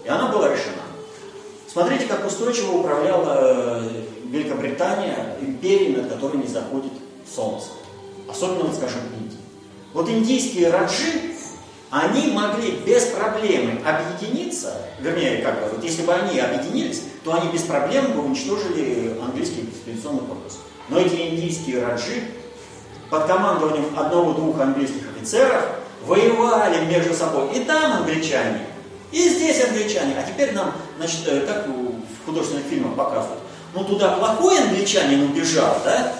И 0.09 0.11
она 0.11 0.29
была 0.29 0.49
решена. 0.49 0.81
Смотрите, 1.71 2.05
как 2.05 2.25
устойчиво 2.25 2.77
управляла 2.77 3.37
э, 3.41 3.89
Великобритания 4.25 5.37
империей, 5.39 5.97
над 5.97 6.11
которой 6.11 6.37
не 6.37 6.47
заходит 6.47 6.91
солнце. 7.31 7.67
Особенно, 8.27 8.63
вот, 8.63 8.75
скажем, 8.75 9.01
Индия. 9.19 9.37
Вот 9.93 10.09
индийские 10.09 10.71
раджи, 10.71 11.35
они 11.91 12.31
могли 12.31 12.71
без 12.71 13.05
проблемы 13.05 13.81
объединиться, 13.85 14.81
вернее, 14.99 15.43
как 15.43 15.61
бы, 15.61 15.75
вот 15.75 15.83
если 15.83 16.01
бы 16.01 16.13
они 16.13 16.39
объединились, 16.39 17.03
то 17.23 17.35
они 17.35 17.51
без 17.51 17.61
проблем 17.61 18.13
бы 18.13 18.23
уничтожили 18.23 19.15
английский 19.23 19.69
экспедиционный 19.69 20.21
корпус. 20.21 20.57
Но 20.89 20.99
эти 20.99 21.29
индийские 21.29 21.85
раджи 21.85 22.23
под 23.11 23.25
командованием 23.25 23.85
одного-двух 23.95 24.59
английских 24.59 25.03
офицеров 25.15 25.65
воевали 26.07 26.85
между 26.85 27.13
собой. 27.13 27.49
И 27.55 27.63
там 27.63 27.91
англичане, 27.91 28.68
и 29.11 29.29
здесь 29.29 29.63
англичане. 29.63 30.15
А 30.17 30.23
теперь 30.23 30.53
нам, 30.53 30.73
значит, 30.97 31.21
э, 31.27 31.41
как 31.41 31.67
в 31.67 32.25
художественных 32.25 32.65
фильмах 32.65 32.95
показывают, 32.95 33.39
ну 33.73 33.83
туда 33.83 34.17
плохой 34.17 34.59
англичанин 34.59 35.29
убежал, 35.29 35.77
да, 35.83 36.13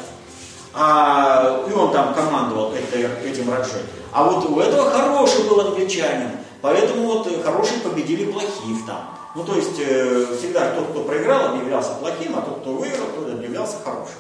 а, 0.74 1.66
и 1.68 1.74
он 1.74 1.92
там 1.92 2.14
командовал 2.14 2.74
этим 2.74 3.52
Раджой. 3.52 3.82
А 4.12 4.24
вот 4.24 4.46
у 4.50 4.60
этого 4.60 4.90
хороший 4.90 5.44
был 5.48 5.60
англичанин, 5.62 6.32
поэтому 6.62 7.04
вот 7.04 7.28
э, 7.28 7.42
хорошие 7.42 7.80
победили 7.80 8.32
плохих 8.32 8.86
там. 8.86 9.18
Ну 9.36 9.44
то 9.44 9.56
есть 9.56 9.80
э, 9.80 10.36
всегда 10.38 10.72
тот, 10.76 10.90
кто 10.90 11.04
проиграл, 11.04 11.50
объявлялся 11.50 11.94
плохим, 12.00 12.38
а 12.38 12.42
тот, 12.42 12.62
кто 12.62 12.74
выиграл, 12.74 13.08
тот 13.16 13.30
объявлялся 13.34 13.78
хорошим. 13.84 14.16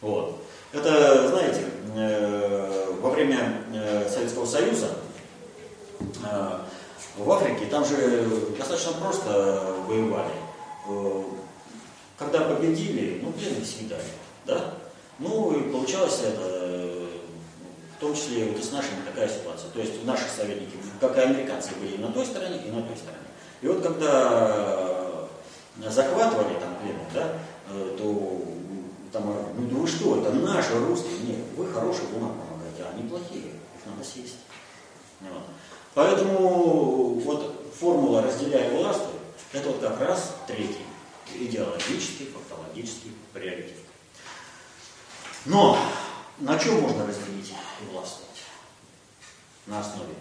Вот. 0.00 0.38
Это, 0.72 1.28
знаете, 1.28 1.64
во 3.00 3.10
время 3.10 3.62
э, 3.72 4.08
Советского 4.12 4.46
Союза 4.46 4.88
э, 6.00 6.50
в 7.16 7.30
Африке, 7.30 7.66
там 7.66 7.84
же 7.84 8.26
достаточно 8.58 8.92
просто 8.92 9.74
воевали. 9.86 10.32
Э, 10.88 11.22
когда 12.18 12.40
победили, 12.42 13.20
ну, 13.22 13.32
пленных 13.32 13.66
съедали, 13.66 14.02
да? 14.46 14.74
Ну, 15.18 15.52
и 15.52 15.70
получалось 15.70 16.20
это, 16.22 16.42
э, 16.42 17.06
в 17.96 18.00
том 18.00 18.14
числе 18.14 18.44
вот 18.46 18.58
и 18.58 18.62
с 18.62 18.72
нашими 18.72 19.02
такая 19.04 19.28
ситуация. 19.28 19.70
То 19.70 19.80
есть 19.80 20.04
наши 20.04 20.24
советники, 20.28 20.76
как 21.00 21.16
и 21.16 21.20
американцы, 21.20 21.70
были 21.80 21.94
и 21.94 21.98
на 21.98 22.12
той 22.12 22.26
стороне, 22.26 22.60
и 22.66 22.70
на 22.70 22.82
той 22.82 22.96
стороне. 22.96 23.26
И 23.62 23.66
вот 23.66 23.82
когда 23.82 25.26
захватывали 25.88 26.58
там 26.58 26.76
пленных, 26.80 27.12
да, 27.14 27.32
э, 27.70 27.96
то 27.98 28.42
там, 29.12 29.34
ну 29.56 29.68
да 29.68 29.76
вы 29.76 29.86
что, 29.86 30.20
это 30.20 30.32
наши 30.32 30.78
русские. 30.78 31.18
Нет, 31.20 31.38
вы 31.56 31.66
хорошие 31.66 32.08
дома 32.08 32.34
помогаете, 32.34 32.82
а 32.82 32.92
они 32.94 33.08
плохие, 33.08 33.46
их 33.46 33.86
надо 33.86 34.04
съесть. 34.04 34.36
Вот. 35.20 35.42
Поэтому 35.96 37.14
вот 37.20 37.72
формула 37.80 38.20
«разделяй 38.20 38.68
власть» 38.76 39.00
это 39.54 39.70
вот 39.70 39.80
как 39.80 39.98
раз 40.02 40.36
третий 40.46 40.84
идеологический, 41.34 42.26
фактологический 42.26 43.12
приоритет. 43.32 43.78
Но 45.46 45.78
на 46.36 46.58
чем 46.58 46.82
можно 46.82 47.06
разделить 47.06 47.54
и 47.80 47.90
властвовать? 47.90 48.42
На 49.64 49.80
основе 49.80 50.12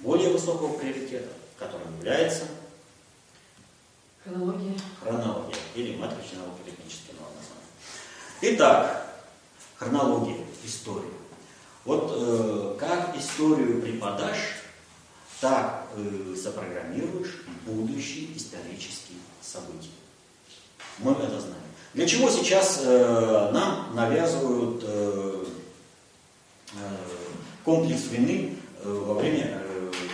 более 0.00 0.28
высокого 0.28 0.76
приоритета, 0.76 1.30
которым 1.58 1.96
является 1.96 2.44
хронология, 4.22 4.76
хронология 5.02 5.56
или 5.74 5.96
матричный 5.96 6.40
научно-технический 6.40 7.14
нормы. 7.18 7.38
Итак, 8.42 9.24
хронология, 9.78 10.36
история. 10.62 11.08
Вот 11.86 12.12
э, 12.14 12.76
как 12.78 13.16
историю 13.16 13.80
преподашь, 13.80 14.63
так 15.40 15.88
э, 15.96 16.34
запрограммируешь 16.36 17.42
будущие 17.66 18.36
исторические 18.36 19.18
события. 19.40 19.90
Мы 20.98 21.12
это 21.12 21.40
знаем. 21.40 21.56
Для 21.92 22.06
чего 22.06 22.30
сейчас 22.30 22.80
э, 22.82 23.50
нам 23.52 23.94
навязывают 23.94 24.82
э, 24.86 25.44
комплекс 27.64 28.04
вины 28.10 28.56
во 28.82 29.14
время 29.14 29.62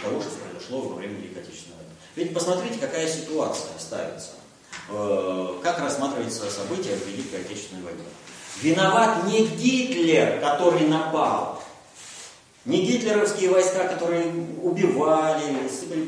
того, 0.02 0.20
что 0.20 0.30
произошло 0.30 0.82
во 0.82 0.96
время 0.96 1.14
Великой 1.14 1.42
Отечественной 1.42 1.76
войны? 1.76 1.90
Ведь 2.16 2.34
посмотрите, 2.34 2.78
какая 2.78 3.08
ситуация 3.08 3.78
ставится. 3.78 4.32
Как 5.62 5.78
рассматривается 5.78 6.50
событие 6.50 6.96
Великой 7.06 7.40
Отечественной 7.40 7.82
войны. 7.82 8.02
Виноват 8.60 9.24
не 9.24 9.46
Гитлер, 9.46 10.38
который 10.40 10.86
напал, 10.86 11.59
не 12.64 12.84
гитлеровские 12.84 13.50
войска, 13.50 13.88
которые 13.88 14.26
убивали, 14.62 15.42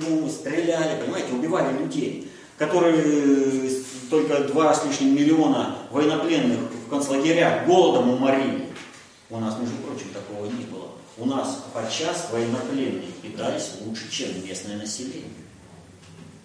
бомбы, 0.02 0.30
стреляли, 0.30 1.00
понимаете, 1.00 1.32
убивали 1.32 1.78
людей, 1.78 2.30
которые 2.58 3.70
только 4.10 4.44
два 4.44 4.74
с 4.74 4.84
лишним 4.84 5.14
миллиона 5.14 5.78
военнопленных 5.90 6.58
в 6.86 6.90
концлагерях 6.90 7.66
голодом 7.66 8.10
уморили. 8.10 8.68
У 9.30 9.38
нас, 9.38 9.58
между 9.58 9.76
прочим, 9.76 10.10
такого 10.12 10.44
не 10.44 10.64
было. 10.64 10.88
У 11.16 11.24
нас 11.24 11.64
подчас 11.72 12.28
военнопленные 12.30 13.02
питались 13.22 13.72
лучше, 13.80 14.10
чем 14.10 14.28
местное 14.44 14.76
население. 14.76 15.30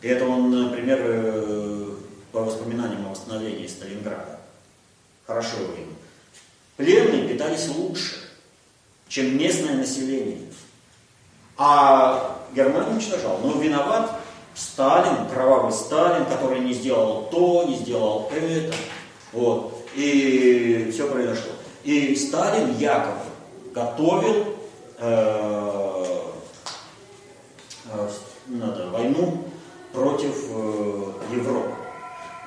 И 0.02 0.08
это 0.08 0.26
он, 0.26 0.52
например, 0.52 1.00
э, 1.02 1.96
по 2.32 2.44
воспоминаниям 2.44 3.06
о 3.08 3.10
восстановлении 3.10 3.68
Сталинграда. 3.68 4.40
Хорошо 5.26 5.58
время. 5.58 5.94
Пленные 6.78 7.28
питались 7.28 7.68
лучше, 7.70 8.16
чем 9.08 9.38
местное 9.38 9.76
население. 9.76 10.40
А 11.58 12.38
Германия 12.54 12.92
уничтожала. 12.92 13.40
Но 13.44 13.60
виноват 13.60 14.12
Сталин, 14.54 15.28
кровавый 15.32 15.72
Сталин, 15.72 16.26
который 16.26 16.60
не 16.60 16.74
сделал 16.74 17.28
то, 17.32 17.64
не 17.64 17.76
сделал 17.76 18.30
это. 18.32 18.76
Вот. 19.32 19.86
И 19.96 20.90
все 20.92 21.10
произошло. 21.10 21.52
И 21.84 22.16
Сталин 22.16 22.76
якобы 22.78 23.20
готовил 23.74 24.56
э, 25.00 26.06
э, 27.92 28.10
надо, 28.48 28.90
войну 28.90 29.44
против 29.94 30.36
э, 30.50 31.14
Европы. 31.34 31.72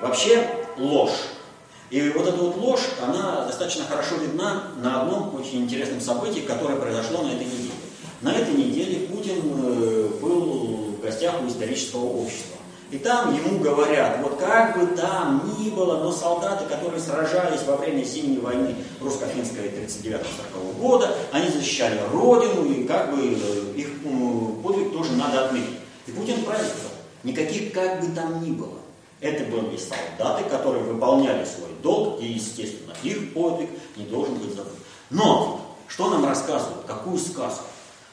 Вообще 0.01 0.47
ложь. 0.77 1.11
И 1.91 2.09
вот 2.11 2.25
эта 2.25 2.37
вот 2.37 2.55
ложь, 2.55 2.87
она 3.03 3.45
достаточно 3.45 3.83
хорошо 3.83 4.15
видна 4.15 4.63
на 4.81 5.01
одном 5.01 5.35
очень 5.35 5.63
интересном 5.63 5.99
событии, 5.99 6.39
которое 6.39 6.77
произошло 6.77 7.21
на 7.23 7.33
этой 7.33 7.45
неделе. 7.45 7.71
На 8.21 8.33
этой 8.33 8.53
неделе 8.53 9.07
Путин 9.07 9.41
э, 9.43 10.07
был 10.21 10.95
в 10.97 11.01
гостях 11.01 11.35
у 11.43 11.47
исторического 11.47 12.05
общества. 12.05 12.57
И 12.91 12.97
там 12.97 13.35
ему 13.35 13.59
говорят, 13.59 14.19
вот 14.21 14.37
как 14.39 14.79
бы 14.79 14.95
там 14.95 15.53
ни 15.59 15.69
было, 15.69 16.01
но 16.01 16.13
солдаты, 16.13 16.63
которые 16.65 17.01
сражались 17.01 17.63
во 17.65 17.75
время 17.75 18.03
Зимней 18.03 18.39
войны 18.39 18.73
русско-финской 19.01 19.65
39-40 19.65 20.79
года, 20.79 21.13
они 21.33 21.49
защищали 21.49 21.99
Родину, 22.13 22.71
и 22.71 22.85
как 22.85 23.13
бы 23.13 23.21
э, 23.21 23.73
их 23.75 23.89
подвиг 24.63 24.93
тоже 24.93 25.11
надо 25.13 25.45
отметить. 25.45 25.79
И 26.07 26.11
Путин 26.11 26.41
правильно 26.43 26.69
сказал, 26.69 26.91
никаких 27.23 27.73
как 27.73 27.99
бы 27.99 28.15
там 28.15 28.41
ни 28.41 28.51
было. 28.51 28.79
Это 29.21 29.43
были 29.43 29.77
солдаты, 29.77 30.49
которые 30.49 30.83
выполняли 30.83 31.45
свой 31.45 31.69
долг, 31.83 32.19
и, 32.19 32.25
естественно, 32.25 32.93
их 33.03 33.33
подвиг 33.35 33.69
не 33.95 34.05
должен 34.05 34.33
быть 34.35 34.55
забыт. 34.55 34.73
Но, 35.11 35.61
что 35.87 36.09
нам 36.09 36.25
рассказывают? 36.25 36.85
Какую 36.87 37.19
сказку? 37.19 37.65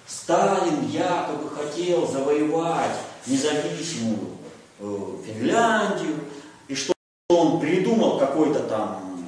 Сталин 0.06 0.86
якобы 0.88 1.48
хотел 1.50 2.06
завоевать 2.06 2.96
независимую 3.26 4.28
э, 4.80 4.98
Финляндию, 5.26 6.16
и 6.66 6.74
что 6.74 6.92
он 7.30 7.58
придумал 7.58 8.18
какой-то 8.18 8.60
там, 8.60 9.24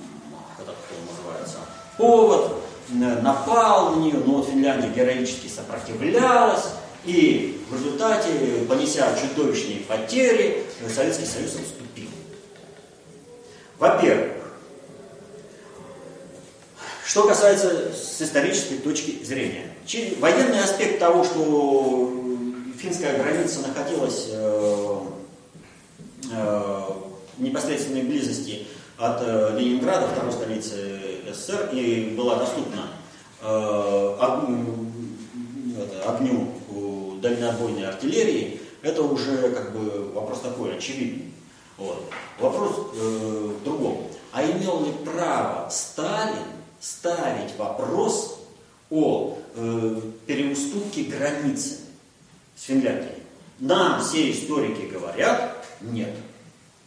это 0.58 0.72
кто 0.72 0.94
называется, 1.10 1.58
повод, 1.96 2.62
напал 2.88 3.96
на 3.96 4.00
нее, 4.00 4.22
но 4.24 4.42
Финляндия 4.42 4.88
героически 4.88 5.48
сопротивлялась, 5.48 6.72
и 7.04 7.60
в 7.70 7.74
результате, 7.74 8.30
понеся 8.68 9.16
чудовищные 9.20 9.80
потери, 9.80 10.64
Советский 10.88 11.26
Союз 11.26 11.54
отступил. 11.54 12.08
Во-первых, 13.78 14.32
что 17.06 17.26
касается 17.26 17.92
с 17.92 18.22
исторической 18.22 18.76
точки 18.76 19.24
зрения. 19.24 19.66
Военный 20.20 20.62
аспект 20.62 21.00
того, 21.00 21.24
что 21.24 22.12
финская 22.80 23.20
граница 23.20 23.66
находилась 23.66 24.28
э, 24.30 24.98
э, 26.32 26.82
в 27.36 27.42
непосредственной 27.42 28.02
близости 28.02 28.66
от 28.96 29.22
э, 29.22 29.56
Ленинграда, 29.58 30.06
второй 30.08 30.32
столицы 30.32 31.00
СССР, 31.32 31.70
и 31.72 32.14
была 32.16 32.36
доступна 32.36 32.88
огню 36.06 36.59
дальнобойной 37.20 37.88
артиллерии, 37.88 38.60
это 38.82 39.02
уже 39.02 39.50
как 39.50 39.72
бы 39.72 40.10
вопрос 40.12 40.40
такой 40.40 40.76
очевидный. 40.76 41.32
Вот. 41.76 42.10
Вопрос 42.38 42.92
э, 42.94 43.52
в 43.60 43.64
другом. 43.64 44.06
А 44.32 44.44
имел 44.44 44.84
ли 44.84 44.92
право 45.04 45.68
Сталин 45.70 46.44
ставить 46.78 47.56
вопрос 47.56 48.38
о 48.90 49.38
э, 49.54 50.00
переуступке 50.26 51.04
границы 51.04 51.78
с 52.56 52.64
Финляндией? 52.64 53.22
Нам 53.58 54.02
все 54.02 54.30
историки 54.30 54.86
говорят, 54.90 55.64
нет. 55.80 56.14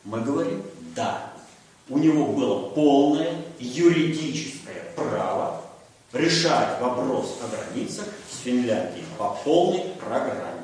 Мы 0.03 0.22
говорим, 0.22 0.64
да. 0.95 1.34
У 1.89 1.97
него 1.97 2.28
было 2.28 2.70
полное 2.70 3.36
юридическое 3.60 4.93
право 4.95 5.62
решать 6.14 6.80
вопрос 6.80 7.39
о 7.41 7.47
границах 7.55 8.05
с 8.32 8.43
Финляндией 8.43 9.05
по 9.18 9.36
полной 9.43 9.86
программе. 9.99 10.64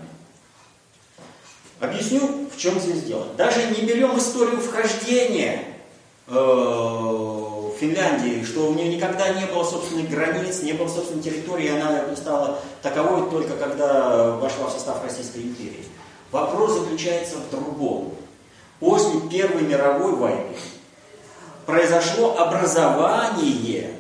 Объясню, 1.80 2.48
в 2.54 2.58
чем 2.58 2.80
здесь 2.80 3.04
дело. 3.04 3.26
Даже 3.38 3.66
не 3.68 3.82
берем 3.86 4.18
историю 4.18 4.60
вхождения 4.60 5.64
э, 6.28 7.50
Финляндии, 7.80 8.44
что 8.44 8.68
у 8.68 8.74
нее 8.74 8.96
никогда 8.96 9.30
не 9.30 9.46
было 9.46 9.64
собственных 9.64 10.10
границ, 10.10 10.62
не 10.62 10.74
было 10.74 10.88
собственной 10.88 11.24
территории, 11.24 11.70
она 11.70 12.16
стала 12.16 12.60
таковой 12.82 13.30
только 13.30 13.56
когда 13.56 14.32
вошла 14.32 14.68
в 14.68 14.72
состав 14.72 15.02
Российской 15.04 15.40
империи. 15.44 15.86
Вопрос 16.32 16.80
заключается 16.80 17.38
в 17.38 17.50
другом. 17.50 18.14
После 18.80 19.22
Первой 19.32 19.64
мировой 19.64 20.14
войны 20.16 20.56
произошло 21.66 22.38
образование 22.38 23.99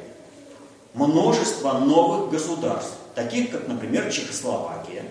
множества 0.93 1.73
новых 1.73 2.31
государств, 2.31 2.93
таких 3.15 3.51
как, 3.51 3.67
например, 3.67 4.11
Чехословакия. 4.11 5.03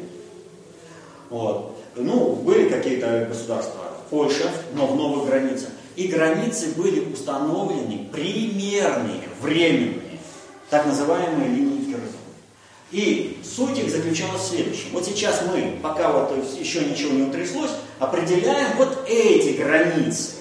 Вот. 1.31 1.77
Ну, 1.97 2.37
были 2.37 2.69
какие-то 2.69 3.27
государства, 3.29 3.85
Польша, 4.11 4.51
но 4.75 4.87
в 4.87 4.97
новых 4.97 5.27
границах. 5.27 5.71
И 5.97 6.07
границы 6.07 6.73
были 6.77 7.13
установлены 7.13 8.09
примерные, 8.13 9.23
временные, 9.41 10.19
так 10.71 10.87
называемые 10.87 11.49
линии 11.49 11.85
Кирзона. 11.87 12.13
И 12.93 13.39
суть 13.45 13.79
их 13.79 13.91
заключалась 13.91 14.43
в 14.43 14.49
следующем. 14.49 14.91
Вот 14.93 15.05
сейчас 15.05 15.43
мы, 15.53 15.79
пока 15.83 16.13
вот 16.13 16.33
еще 16.59 16.85
ничего 16.85 17.13
не 17.13 17.23
утряслось, 17.25 17.73
определяем 17.99 18.77
вот 18.77 19.05
эти 19.09 19.57
границы. 19.57 20.37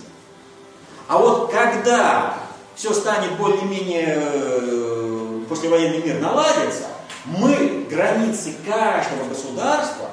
А 1.07 1.17
вот 1.17 1.51
когда 1.51 2.37
все 2.75 2.93
станет 2.93 3.35
более-менее, 3.37 4.19
э, 4.21 5.06
послевоенный 5.47 6.01
мир 6.01 6.19
наладится, 6.19 6.87
мы 7.25 7.85
границы 7.89 8.53
каждого 8.65 9.27
государства 9.29 10.09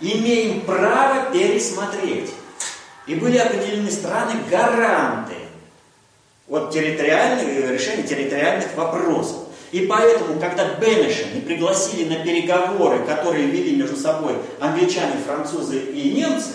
имеем 0.00 0.62
право 0.62 1.30
пересмотреть. 1.32 2.30
И 3.06 3.14
были 3.14 3.38
определены 3.38 3.90
страны-гаранты 3.90 5.34
от 6.48 6.70
территориальных, 6.70 7.70
решения 7.70 8.02
территориальных 8.02 8.74
вопросов. 8.76 9.48
И 9.70 9.86
поэтому, 9.86 10.40
когда 10.40 10.74
Бенеша 10.74 11.24
не 11.34 11.40
пригласили 11.40 12.08
на 12.08 12.24
переговоры, 12.24 13.04
которые 13.04 13.46
вели 13.46 13.76
между 13.76 13.96
собой 13.96 14.34
англичане, 14.60 15.20
французы 15.26 15.78
и 15.78 16.12
немцы, 16.12 16.52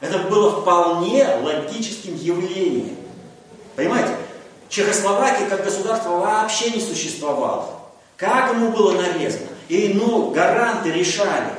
это 0.00 0.18
было 0.18 0.60
вполне 0.60 1.26
логическим 1.42 2.16
явлением. 2.16 2.96
Понимаете? 3.76 4.16
Чехословакия 4.72 5.50
как 5.50 5.64
государство 5.64 6.12
вообще 6.12 6.70
не 6.70 6.80
существовало. 6.80 7.78
Как 8.16 8.54
ему 8.54 8.70
было 8.70 8.92
нарезано? 8.92 9.48
И 9.68 9.92
ну, 9.94 10.30
гаранты 10.30 10.90
решали, 10.90 11.50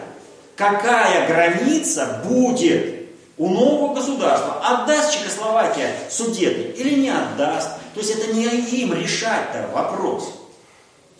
какая 0.55 1.27
граница 1.27 2.23
будет 2.25 3.05
у 3.37 3.49
нового 3.49 3.93
государства. 3.93 4.59
Отдаст 4.63 5.13
Чехословакия 5.13 5.95
Судеты 6.09 6.73
или 6.75 7.01
не 7.01 7.09
отдаст. 7.09 7.69
То 7.93 7.99
есть 7.99 8.15
это 8.15 8.33
не 8.33 8.45
им 8.45 8.93
решать-то 8.93 9.69
вопрос. 9.71 10.33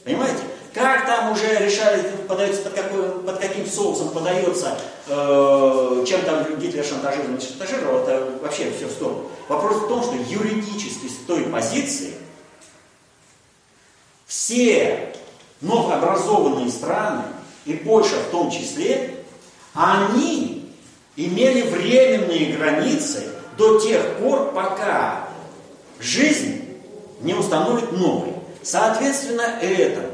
Понимаете? 0.04 0.42
Как 0.74 1.06
там 1.06 1.32
уже 1.32 1.60
решали, 1.60 2.02
подается 2.28 2.64
под, 2.64 2.74
какой, 2.74 3.04
под 3.20 3.38
каким 3.38 3.68
соусом 3.68 4.10
подается, 4.10 4.76
э, 5.08 6.06
чем 6.08 6.22
там 6.22 6.60
Гитлер 6.60 6.84
шантажировал, 6.84 7.30
не 7.36 7.40
шантажировал, 7.40 8.00
это 8.00 8.40
вообще 8.42 8.72
все 8.76 8.88
в 8.88 8.92
сторону. 8.92 9.30
Вопрос 9.48 9.84
в 9.84 9.88
том, 9.88 10.02
что 10.02 10.16
юридически 10.16 11.08
с 11.08 11.26
той 11.28 11.44
позиции 11.44 12.16
все 14.26 15.14
новообразованные 15.62 16.72
страны, 16.72 17.24
и 17.66 17.74
Польша 17.74 18.16
в 18.16 18.32
том 18.32 18.50
числе, 18.50 19.24
они 19.76 20.72
имели 21.16 21.62
временные 21.62 22.58
границы 22.58 23.26
до 23.58 23.80
тех 23.80 24.18
пор, 24.18 24.52
пока 24.54 25.28
жизнь 26.00 26.66
не 27.22 27.36
установит 27.36 27.92
новый. 27.92 28.34
Соответственно, 28.64 29.60
этому 29.62 30.13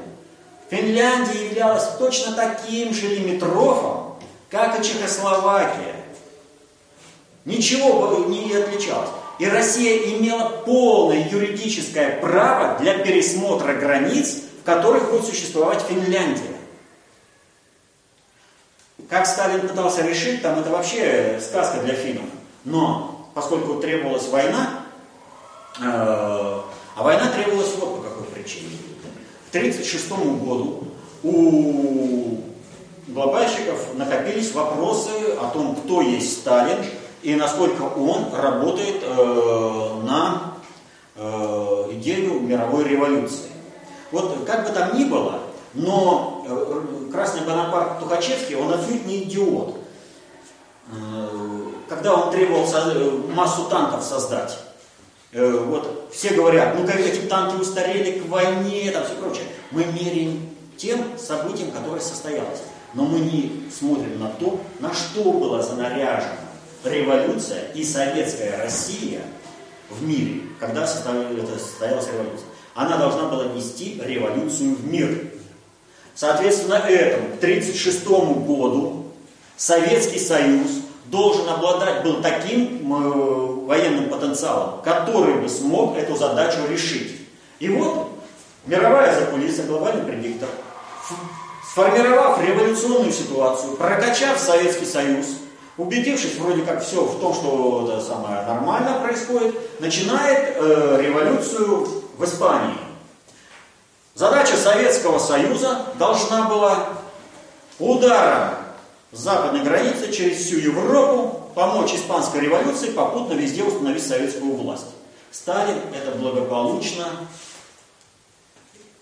Финляндия 0.69 1.47
являлась 1.47 1.87
точно 1.97 2.33
таким 2.33 2.93
же 2.93 3.07
лимитрофом, 3.07 4.15
как 4.49 4.79
и 4.79 4.83
Чехословакия. 4.83 5.95
Ничего 7.45 8.25
не 8.27 8.53
отличалось. 8.53 9.09
И 9.39 9.47
Россия 9.47 10.17
имела 10.17 10.49
полное 10.65 11.27
юридическое 11.27 12.19
право 12.19 12.77
для 12.79 12.99
пересмотра 12.99 13.73
границ, 13.73 14.41
в 14.61 14.65
которых 14.65 15.09
будет 15.09 15.25
существовать 15.25 15.81
Финляндия. 15.81 16.55
Как 19.09 19.25
Сталин 19.25 19.67
пытался 19.67 20.05
решить, 20.05 20.43
там 20.43 20.59
это 20.59 20.69
вообще 20.69 21.39
сказка 21.41 21.79
для 21.79 21.95
финнов. 21.95 22.25
Но 22.63 23.31
поскольку 23.33 23.75
требовалась 23.75 24.27
война, 24.27 24.83
э, 25.79 25.81
а 25.81 26.63
война 26.97 27.31
требовалась 27.31 27.73
вот 27.77 27.95
по 27.95 28.09
какой 28.09 28.25
причине. 28.25 28.77
К 29.51 29.55
1936 29.55 30.09
году 30.45 30.83
у 31.23 32.37
глобальщиков 33.07 33.95
накопились 33.95 34.53
вопросы 34.53 35.09
о 35.41 35.49
том, 35.49 35.75
кто 35.75 36.01
есть 36.01 36.41
Сталин 36.41 36.77
и 37.23 37.33
насколько 37.35 37.81
он 37.81 38.31
работает 38.31 39.01
э, 39.01 40.01
на 40.03 40.53
э, 41.15 41.87
идею 41.93 42.41
мировой 42.41 42.83
революции. 42.83 43.49
Вот 44.11 44.45
как 44.45 44.67
бы 44.67 44.73
там 44.73 44.95
ни 44.97 45.05
было, 45.05 45.39
но 45.73 46.45
э, 46.47 47.09
Красный 47.11 47.41
Бонапарт 47.41 47.99
Тухачевский, 47.99 48.55
он 48.55 48.71
отнюдь 48.71 49.07
не 49.07 49.23
идиот. 49.23 49.77
Э, 50.91 51.27
когда 51.89 52.13
он 52.13 52.31
требовал 52.31 52.67
массу 53.33 53.65
танков 53.65 54.03
создать, 54.03 54.59
э, 55.31 55.65
вот 55.67 56.09
все 56.13 56.33
говорят, 56.33 56.77
ну 56.77 56.85
как 56.85 56.99
эти 56.99 57.27
танки 57.27 57.61
устарели 57.61 58.19
к 58.19 58.27
войне, 58.27 58.91
там 58.91 59.05
все 59.05 59.15
прочее. 59.15 59.45
Мы 59.71 59.85
меряем 59.85 60.49
тем 60.77 61.17
событием, 61.17 61.71
которое 61.71 62.01
состоялось. 62.01 62.61
Но 62.93 63.05
мы 63.05 63.19
не 63.19 63.63
смотрим 63.71 64.19
на 64.19 64.29
то, 64.29 64.59
на 64.79 64.93
что 64.93 65.31
была 65.31 65.61
занаряжена 65.61 66.39
революция 66.83 67.71
и 67.75 67.83
советская 67.83 68.57
Россия 68.57 69.21
в 69.89 70.03
мире, 70.03 70.41
когда 70.59 70.87
состоялась 70.87 72.07
революция. 72.07 72.47
Она 72.73 72.97
должна 72.97 73.27
была 73.27 73.45
нести 73.47 74.01
революцию 74.03 74.75
в 74.75 74.87
мир. 74.87 75.31
Соответственно, 76.15 76.75
этому, 76.75 77.35
к 77.35 77.37
1936 77.37 78.07
году, 78.07 79.05
Советский 79.57 80.19
Союз 80.19 80.67
должен 81.05 81.49
обладать 81.49 82.03
был 82.03 82.21
таким 82.21 82.93
э, 82.93 83.58
военным 83.69 84.09
потенциалом, 84.09 84.81
который 84.81 85.35
бы 85.35 85.47
смог 85.47 85.95
эту 85.95 86.15
задачу 86.15 86.57
решить. 86.67 87.21
И 87.59 87.69
вот 87.69 88.09
мировая 88.65 89.13
закулиса, 89.13 89.61
глобальный 89.61 90.03
предиктор, 90.03 90.49
сформировав 91.71 92.43
революционную 92.43 93.11
ситуацию, 93.11 93.77
прокачав 93.77 94.39
Советский 94.39 94.85
Союз, 94.85 95.27
убедившись 95.77 96.37
вроде 96.39 96.63
как 96.63 96.83
все 96.83 97.03
в 97.03 97.19
том, 97.19 97.31
что 97.35 97.87
это 97.91 98.03
самое 98.03 98.41
нормально 98.41 99.01
происходит, 99.03 99.79
начинает 99.79 100.55
э, 100.55 101.01
революцию 101.03 101.87
в 102.17 102.25
Испании. 102.25 102.73
Задача 104.15 104.57
Советского 104.57 105.19
Союза 105.19 105.83
должна 105.99 106.47
была 106.47 106.87
ударом 107.77 108.55
с 109.11 109.19
западной 109.19 109.63
границы 109.63 110.11
через 110.11 110.37
всю 110.37 110.57
Европу 110.57 111.51
помочь 111.55 111.93
испанской 111.93 112.41
революции, 112.41 112.91
попутно 112.91 113.33
везде 113.33 113.63
установить 113.63 114.05
советскую 114.05 114.53
власть. 114.55 114.85
Сталин 115.31 115.77
это 115.93 116.17
благополучно 116.17 117.05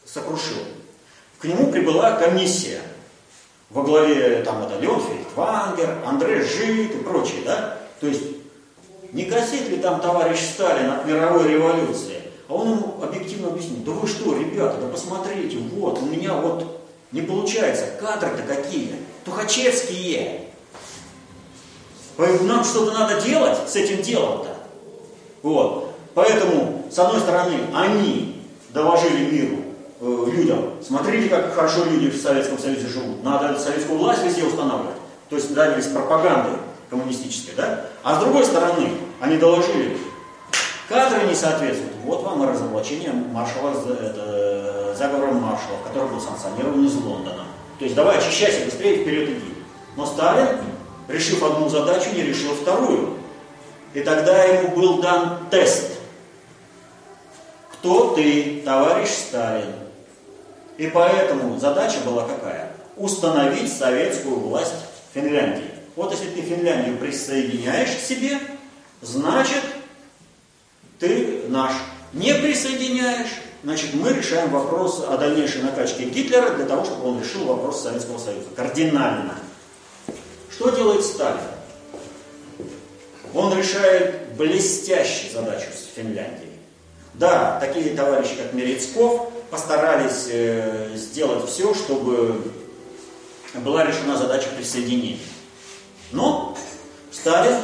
сокрушил. 0.05 0.57
К 1.39 1.45
нему 1.45 1.71
прибыла 1.71 2.13
комиссия 2.13 2.81
во 3.69 3.83
главе 3.83 4.43
там 4.43 4.63
это 4.63 4.79
Леон 4.79 5.01
Фельдвангер, 5.01 5.99
Андре 6.05 6.41
Жит 6.41 6.95
и 6.95 7.03
прочие, 7.03 7.43
да? 7.43 7.77
То 7.99 8.07
есть 8.07 8.23
не 9.11 9.25
косит 9.25 9.69
ли 9.69 9.77
там 9.77 9.99
товарищ 9.99 10.39
Сталин 10.39 10.91
от 10.91 11.05
мировой 11.05 11.49
революции? 11.49 12.21
А 12.47 12.53
он 12.53 12.71
ему 12.71 13.03
объективно 13.03 13.49
объяснил, 13.49 13.83
да 13.83 13.91
вы 13.91 14.07
что, 14.07 14.37
ребята, 14.37 14.77
да 14.79 14.87
посмотрите, 14.87 15.57
вот, 15.57 16.01
у 16.01 16.05
меня 16.05 16.33
вот 16.33 16.76
не 17.11 17.21
получается, 17.21 17.85
кадры-то 17.99 18.43
какие, 18.43 18.95
тухачевские. 19.23 20.41
Нам 22.17 22.63
что-то 22.63 22.91
надо 22.91 23.21
делать 23.21 23.57
с 23.67 23.75
этим 23.75 24.01
делом-то. 24.01 24.55
Вот. 25.43 25.93
Поэтому, 26.13 26.85
с 26.91 26.97
одной 26.97 27.21
стороны, 27.21 27.59
они 27.75 28.41
доложили 28.69 29.29
миру, 29.31 29.57
э, 30.01 30.25
людям, 30.31 30.73
смотрите, 30.85 31.29
как 31.29 31.53
хорошо 31.53 31.85
люди 31.85 32.09
в 32.09 32.19
Советском 32.19 32.57
Союзе 32.57 32.87
живут, 32.87 33.23
надо 33.23 33.57
советскую 33.59 33.99
власть 33.99 34.23
везде 34.23 34.43
устанавливать. 34.43 34.95
То 35.29 35.35
есть 35.35 35.53
занялись 35.53 35.85
пропагандой 35.87 36.57
коммунистической, 36.89 37.53
да? 37.55 37.85
А 38.03 38.15
с 38.15 38.23
другой 38.23 38.45
стороны, 38.45 38.89
они 39.19 39.37
доложили, 39.37 39.97
Кадры 40.87 41.27
не 41.27 41.35
соответствуют. 41.35 41.95
Вот 42.05 42.23
вам 42.23 42.43
и 42.43 42.47
разоблачение 42.47 43.11
маршала, 43.11 43.71
это, 43.71 44.76
заговором 44.97 45.37
маршала, 45.37 45.77
который 45.85 46.09
был 46.09 46.19
санкционирован 46.19 46.85
из 46.85 46.95
Лондона. 46.95 47.45
То 47.79 47.85
есть 47.85 47.95
давай 47.95 48.17
очищайся 48.17 48.65
быстрее, 48.65 49.01
вперед 49.01 49.29
иди. 49.29 49.53
Но 49.95 50.05
Сталин, 50.05 50.59
решив 51.07 51.43
одну 51.43 51.69
задачу, 51.69 52.09
не 52.13 52.23
решил 52.23 52.53
вторую. 52.53 53.17
И 53.93 54.01
тогда 54.01 54.43
ему 54.43 54.75
был 54.75 55.01
дан 55.01 55.47
тест. 55.49 55.97
Кто 57.73 58.15
ты, 58.15 58.61
товарищ 58.65 59.09
Сталин? 59.09 59.73
И 60.77 60.87
поэтому 60.87 61.59
задача 61.59 61.97
была 62.05 62.27
какая? 62.27 62.71
Установить 62.95 63.71
советскую 63.71 64.39
власть 64.39 64.73
в 64.73 65.13
Финляндии. 65.13 65.71
Вот 65.95 66.11
если 66.11 66.29
ты 66.29 66.41
Финляндию 66.41 66.97
присоединяешь 66.97 67.95
к 67.95 67.99
себе, 67.99 68.39
значит 69.01 69.63
ты 70.99 71.43
наш 71.47 71.71
не 72.13 72.33
присоединяешь, 72.33 73.29
значит, 73.67 73.95
мы 73.95 74.13
решаем 74.13 74.49
вопрос 74.49 75.03
о 75.05 75.17
дальнейшей 75.17 75.61
накачке 75.61 76.05
Гитлера 76.05 76.51
для 76.51 76.65
того, 76.65 76.85
чтобы 76.85 77.09
он 77.09 77.21
решил 77.21 77.43
вопрос 77.43 77.83
Советского 77.83 78.17
Союза. 78.17 78.47
Кардинально. 78.55 79.35
Что 80.49 80.69
делает 80.69 81.03
Сталин? 81.03 81.41
Он 83.33 83.53
решает 83.57 84.35
блестящую 84.37 85.33
задачу 85.33 85.65
с 85.75 85.93
Финляндией. 85.93 86.53
Да, 87.15 87.59
такие 87.59 87.93
товарищи, 87.93 88.35
как 88.41 88.53
Мерецков, 88.53 89.31
постарались 89.49 90.27
э, 90.29 90.91
сделать 90.95 91.49
все, 91.49 91.73
чтобы 91.73 92.41
была 93.55 93.83
решена 93.83 94.15
задача 94.15 94.47
присоединения. 94.55 95.19
Но 96.13 96.57
Сталин 97.11 97.57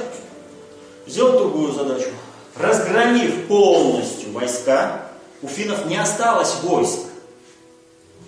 сделал 1.07 1.39
другую 1.39 1.71
задачу. 1.71 2.09
Разгромив 2.57 3.47
полностью 3.47 4.33
войска, 4.33 5.02
у 5.43 5.47
финнов 5.47 5.85
не 5.85 5.97
осталось 5.97 6.55
войск. 6.63 6.99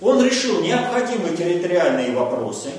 Он 0.02 0.24
решил 0.24 0.62
необходимые 0.62 1.36
территориальные 1.36 2.12
вопросы. 2.12 2.72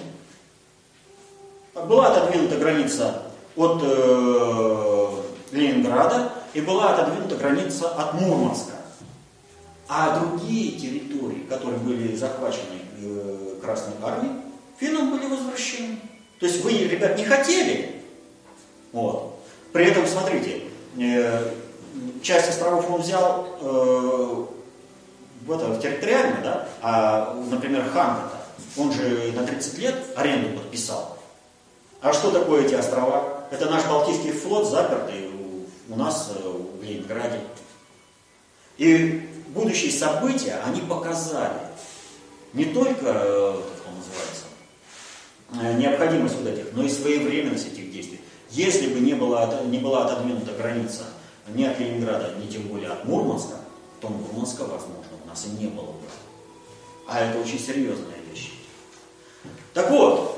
Была 1.75 2.09
отодвинута 2.09 2.57
граница 2.59 3.23
от 3.57 3.81
э, 3.83 5.23
Ленинграда 5.53 6.33
и 6.53 6.61
была 6.61 6.95
отодвинута 6.95 7.37
граница 7.37 7.89
от 7.89 8.15
Мурманска. 8.21 8.73
А 9.89 10.21
другие 10.21 10.79
территории, 10.79 11.47
которые 11.49 11.79
были 11.79 12.15
захвачены 12.15 12.81
э, 13.01 13.55
Красной 13.63 13.95
Армией, 14.03 14.35
финнам 14.79 15.11
были 15.11 15.27
возвращены. 15.27 15.99
То 16.39 16.47
есть 16.47 16.63
вы, 16.63 16.73
ребят, 16.73 17.17
не 17.17 17.25
хотели. 17.25 18.03
Вот. 18.93 19.39
При 19.73 19.87
этом, 19.87 20.07
смотрите, 20.07 20.63
э, 20.99 21.51
часть 22.23 22.49
островов 22.49 22.91
он 22.91 23.01
взял 23.01 23.47
э, 23.61 24.47
в, 25.47 25.53
это, 25.53 25.67
в 25.69 25.81
территориально, 25.81 26.41
да, 26.43 26.69
а, 26.83 27.35
например, 27.51 27.85
Хангата, 27.93 28.43
он 28.77 28.93
же 28.93 29.33
на 29.33 29.47
30 29.47 29.79
лет 29.79 29.95
аренду 30.17 30.59
подписал. 30.59 31.19
А 32.01 32.13
что 32.13 32.31
такое 32.31 32.65
эти 32.65 32.75
острова? 32.75 33.45
Это 33.51 33.71
наш 33.71 33.85
Балтийский 33.87 34.33
флот, 34.33 34.69
запертый 34.69 35.29
у, 35.29 35.93
у 35.93 35.97
нас 35.97 36.33
э, 36.35 36.49
в 36.49 36.83
Ленинграде. 36.83 37.41
И 38.77 39.29
будущие 39.49 39.93
события, 39.93 40.61
они 40.67 40.81
показали 40.83 41.61
не 42.53 42.67
только, 42.67 43.07
э, 43.07 43.55
как 43.55 43.89
он 43.89 43.99
называется, 43.99 44.45
э, 45.63 45.79
необходимость 45.79 46.37
вот 46.37 46.47
этих, 46.49 46.73
но 46.73 46.83
и 46.83 46.89
своевременность 46.89 47.69
этих 47.69 47.93
действий. 47.93 48.21
Если 48.51 48.89
бы 48.89 49.01
не 49.01 49.15
была, 49.15 49.61
не 49.65 49.79
была 49.79 50.07
отодвинута 50.07 50.53
граница 50.53 51.05
ни 51.49 51.65
от 51.65 51.79
Ленинграда, 51.79 52.35
ни 52.43 52.47
тем 52.51 52.63
более 52.63 52.91
от 52.91 53.05
Мурманска, 53.05 53.57
то 54.01 54.09
Мурманска, 54.09 54.63
возможно, 54.63 55.13
у 55.25 55.29
нас 55.29 55.47
и 55.47 55.51
не 55.63 55.69
было 55.69 55.87
бы. 55.87 56.07
А 57.07 57.21
это 57.21 57.39
очень 57.39 57.59
серьезная 57.59 58.17
вещь. 58.31 58.53
Так 59.75 59.91
вот. 59.91 60.33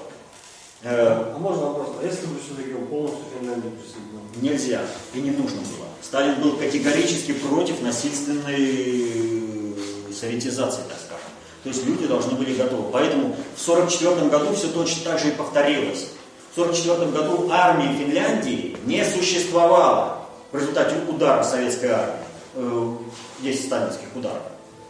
Э, 0.82 1.32
а 1.34 1.38
можно 1.38 1.66
вопрос? 1.66 1.96
А 2.00 2.04
если 2.04 2.26
бы 2.26 2.38
все-таки 2.38 2.72
полностью 2.74 3.24
Финляндию 3.34 3.72
присоединил? 3.72 4.20
Нельзя. 4.40 4.82
И 5.14 5.20
не 5.20 5.30
нужно 5.30 5.60
было. 5.60 5.86
Сталин 6.02 6.40
был 6.40 6.56
категорически 6.56 7.32
против 7.32 7.82
насильственной 7.82 9.74
советизации, 10.12 10.82
так 10.88 10.98
скажем. 10.98 11.30
То 11.64 11.70
есть 11.70 11.84
люди 11.84 12.06
должны 12.06 12.32
были 12.36 12.54
готовы. 12.54 12.90
Поэтому 12.92 13.34
в 13.56 13.68
1944 13.68 14.28
году 14.28 14.54
все 14.54 14.68
точно 14.68 15.04
так 15.04 15.18
же 15.18 15.28
и 15.28 15.32
повторилось. 15.32 16.10
В 16.54 16.60
1944 16.60 17.10
году 17.10 17.48
армии 17.50 17.98
Финляндии 17.98 18.76
не 18.84 19.04
существовало 19.04 20.17
в 20.52 20.56
результате 20.56 20.96
удара 21.08 21.42
советской 21.42 21.90
армии, 21.90 22.98
10 23.40 23.60
э, 23.60 23.66
сталинских 23.66 24.08
ударов. 24.14 24.42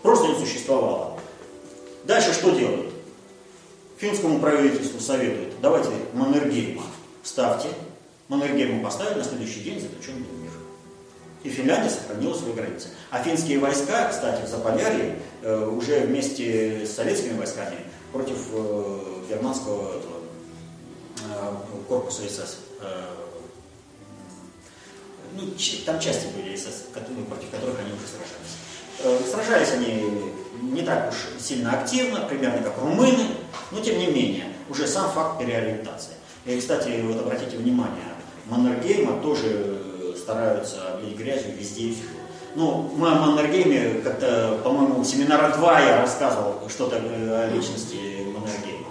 Просто 0.02 0.28
не 0.28 0.38
существовало. 0.38 1.18
Дальше 2.04 2.32
что 2.32 2.50
делают? 2.50 2.92
Финскому 3.98 4.38
правительству 4.38 5.00
советуют, 5.00 5.54
давайте 5.61 5.90
Маннергейма 6.12 6.84
ставьте. 7.24 7.68
Маннергейма 8.28 8.82
поставили, 8.82 9.18
на 9.18 9.24
следующий 9.24 9.61
день 9.61 9.80
заключен 9.80 10.22
был 10.22 10.36
мир. 10.38 10.52
И 11.42 11.48
Финляндия 11.48 11.90
сохранила 11.90 12.34
свои 12.34 12.52
границы. 12.52 12.88
А 13.11 13.22
финские 13.22 13.59
войска, 13.59 14.09
кстати, 14.09 14.44
в 14.44 14.48
Заполярье 14.48 15.18
э, 15.42 15.66
уже 15.66 16.00
вместе 16.00 16.86
с 16.86 16.92
советскими 16.92 17.36
войсками 17.36 17.78
против 18.12 18.36
э, 18.52 18.98
германского 19.30 20.00
э, 21.20 21.54
корпуса 21.88 22.22
СС 22.22 22.59
э, 22.80 23.17
ну, 25.34 25.42
там 25.86 26.00
части 26.00 26.26
были 26.36 26.48
против 27.28 27.50
которых 27.50 27.78
они 27.80 27.92
уже 27.92 28.06
сражались. 28.06 28.56
Э, 29.04 29.20
сражались 29.30 29.72
они 29.72 30.32
не 30.62 30.82
так 30.82 31.10
уж 31.10 31.42
сильно 31.42 31.72
активно, 31.72 32.20
примерно 32.20 32.62
как 32.62 32.78
румыны, 32.78 33.26
но 33.70 33.80
тем 33.80 33.98
не 33.98 34.06
менее, 34.06 34.46
уже 34.68 34.86
сам 34.86 35.10
факт 35.10 35.38
переориентации. 35.38 36.14
И, 36.44 36.58
кстати, 36.58 37.00
вот 37.02 37.20
обратите 37.20 37.56
внимание, 37.56 38.04
Маннергейма 38.46 39.20
тоже 39.20 40.14
стараются 40.16 40.94
облить 40.94 41.16
грязью 41.16 41.54
везде 41.56 41.82
и 41.82 41.92
всюду. 41.92 42.08
Ну, 42.54 42.90
мы 42.96 43.08
о 43.08 43.14
Маннергейме 43.14 44.00
как-то, 44.02 44.58
по-моему, 44.64 45.04
семинара 45.04 45.54
2 45.54 45.80
я 45.80 46.00
рассказывал 46.00 46.68
что-то 46.68 46.96
о 46.96 47.50
личности 47.54 48.24
Маннергейма. 48.24 48.88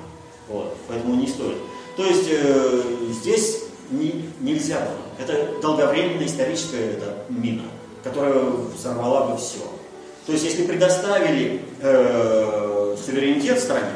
Вот, 0.48 0.78
поэтому 0.88 1.16
не 1.16 1.28
стоит. 1.28 1.58
То 1.98 2.06
есть 2.06 2.28
э, 2.30 2.84
здесь 3.10 3.64
не, 3.90 4.30
нельзя 4.40 4.80
было. 4.80 5.07
Это 5.20 5.60
долговременная 5.62 6.26
историческая 6.26 6.92
это, 6.92 7.18
мина, 7.30 7.64
которая 8.04 8.34
взорвала 8.34 9.28
бы 9.28 9.38
все. 9.38 9.60
То 10.26 10.34
есть, 10.34 10.44
если 10.44 10.66
предоставили 10.66 11.62
э, 11.82 12.96
суверенитет 13.04 13.60
стране, 13.60 13.94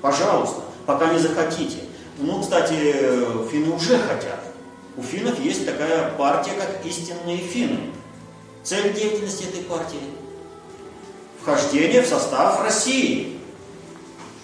пожалуйста, 0.00 0.62
пока 0.86 1.12
не 1.12 1.18
захотите. 1.18 1.78
Ну, 2.18 2.40
кстати, 2.40 2.74
финны 3.50 3.74
уже 3.74 3.98
хотят. 3.98 4.40
У 4.96 5.02
финнов 5.02 5.38
есть 5.40 5.66
такая 5.66 6.10
партия, 6.12 6.52
как 6.52 6.84
истинные 6.86 7.38
финны. 7.38 7.90
Цель 8.62 8.92
деятельности 8.94 9.44
этой 9.44 9.62
партии– 9.62 9.98
вхождение 11.44 12.02
в 12.02 12.06
состав 12.06 12.62
России. 12.62 13.33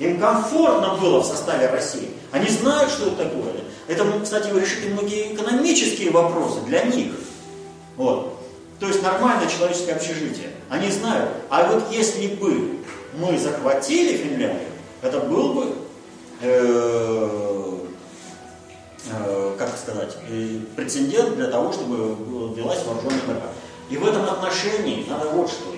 Им 0.00 0.18
комфортно 0.18 0.96
было 0.96 1.20
в 1.20 1.26
составе 1.26 1.66
России. 1.68 2.08
Они 2.32 2.48
знают, 2.48 2.90
что 2.90 3.08
это 3.08 3.24
такое. 3.24 3.52
Это, 3.86 4.04
кстати, 4.22 4.48
решит 4.48 4.86
и 4.86 4.88
многие 4.88 5.34
экономические 5.34 6.10
вопросы 6.10 6.60
для 6.62 6.84
них. 6.84 7.12
Вот. 7.96 8.38
То 8.78 8.86
есть 8.86 9.02
нормальное 9.02 9.46
человеческое 9.46 9.92
общежитие. 9.92 10.52
Они 10.70 10.90
знают. 10.90 11.30
А 11.50 11.70
вот 11.70 11.92
если 11.92 12.28
бы 12.28 12.78
мы 13.14 13.38
захватили 13.38 14.16
Финляндию, 14.16 14.70
это 15.02 15.20
был 15.20 15.52
бы, 15.52 15.74
э, 16.40 17.76
э, 19.10 19.54
как 19.58 19.68
сказать, 19.76 20.16
э, 20.30 20.60
прецедент 20.76 21.36
для 21.36 21.48
того, 21.48 21.72
чтобы 21.72 22.54
велась 22.54 22.82
вооруженная 22.86 23.26
борьба. 23.26 23.48
И 23.90 23.98
в 23.98 24.08
этом 24.08 24.24
отношении 24.24 25.04
надо 25.10 25.28
вот 25.28 25.50
что. 25.50 25.74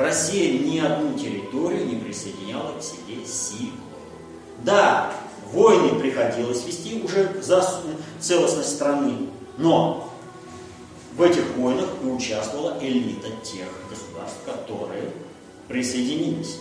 Россия 0.00 0.58
ни 0.58 0.78
одну 0.78 1.12
территорию 1.18 1.86
не 1.86 1.96
присоединяла 1.96 2.72
к 2.78 2.82
себе 2.82 3.24
силой. 3.26 3.72
Да, 4.64 5.12
Войны 5.52 5.98
приходилось 5.98 6.64
вести 6.64 7.02
уже 7.02 7.30
за 7.42 7.66
целостность 8.18 8.76
страны. 8.76 9.28
Но 9.58 10.10
в 11.16 11.22
этих 11.22 11.44
войнах 11.56 11.88
и 12.02 12.06
участвовала 12.06 12.78
элита 12.80 13.28
тех 13.42 13.66
государств, 13.90 14.38
которые 14.46 15.10
присоединились. 15.68 16.56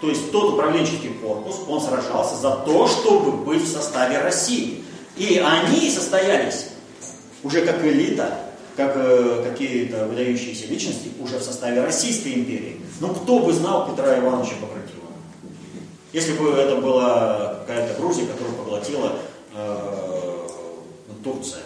То 0.00 0.08
есть 0.08 0.32
тот 0.32 0.54
управленческий 0.54 1.10
корпус, 1.22 1.60
он 1.68 1.80
сражался 1.80 2.34
за 2.36 2.56
то, 2.56 2.88
чтобы 2.88 3.32
быть 3.32 3.62
в 3.62 3.70
составе 3.70 4.18
России. 4.18 4.82
И 5.16 5.38
они 5.38 5.88
состоялись 5.88 6.70
уже 7.44 7.64
как 7.64 7.84
элита, 7.84 8.38
как 8.76 8.92
э, 8.96 9.44
какие-то 9.50 10.06
выдающиеся 10.06 10.66
личности, 10.66 11.10
уже 11.20 11.38
в 11.38 11.42
составе 11.42 11.82
Российской 11.82 12.34
империи. 12.34 12.80
Но 13.00 13.12
кто 13.14 13.40
бы 13.40 13.52
знал 13.52 13.90
Петра 13.90 14.18
Ивановича 14.18 14.54
Багратиона? 14.60 15.02
Если 16.12 16.32
бы 16.32 16.50
это 16.50 16.76
была 16.76 17.64
какая-то 17.66 18.00
Грузия, 18.00 18.26
которую 18.26 18.54
поглотила 18.56 19.12
э, 19.54 20.48
Турция, 21.22 21.62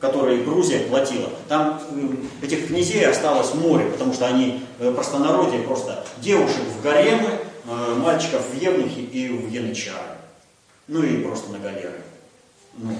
которой 0.00 0.44
Грузия 0.44 0.80
платила, 0.80 1.30
там 1.48 1.80
э, 1.90 2.44
этих 2.44 2.68
князей 2.68 3.06
осталось 3.06 3.54
море, 3.54 3.86
потому 3.86 4.12
что 4.12 4.26
они 4.26 4.62
э, 4.78 4.92
простонародье 4.92 5.60
просто 5.60 6.04
девушек 6.18 6.62
в 6.78 6.82
гаремы, 6.82 7.30
э, 7.66 7.94
мальчиков 7.94 8.42
в 8.50 8.60
евнухи 8.60 9.00
и 9.00 9.28
в 9.28 9.50
янычары. 9.50 10.18
Ну 10.86 11.02
и 11.02 11.22
просто 11.22 11.52
на 11.52 11.58
галеры. 11.58 12.02
Ну, 12.76 12.90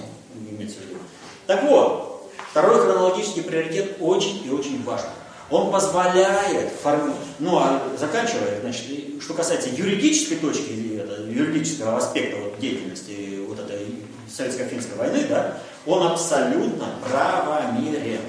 имеется 0.51 0.79
в 0.79 0.89
виду. 0.89 1.01
Так 1.47 1.65
вот, 1.65 2.14
второй 2.55 2.79
хронологический 2.83 3.43
приоритет 3.43 3.97
очень 3.99 4.47
и 4.47 4.51
очень 4.51 4.81
важен 4.85 5.09
он 5.51 5.73
позволяет 5.73 6.73
формировать, 6.73 7.17
ну 7.41 7.59
а 7.59 7.83
заканчивая, 7.99 8.61
значит, 8.61 8.85
что 9.21 9.35
касается 9.35 9.69
юридической 9.71 10.37
точки, 10.37 10.99
это, 10.99 11.23
юридического 11.23 11.97
аспекта 11.97 12.41
вот, 12.41 12.59
деятельности 12.61 13.41
вот 13.47 13.59
этой 13.59 13.95
советско-финской 14.29 14.97
войны, 14.97 15.27
да, 15.29 15.59
он 15.85 16.07
абсолютно 16.07 16.87
правомерен, 17.09 18.21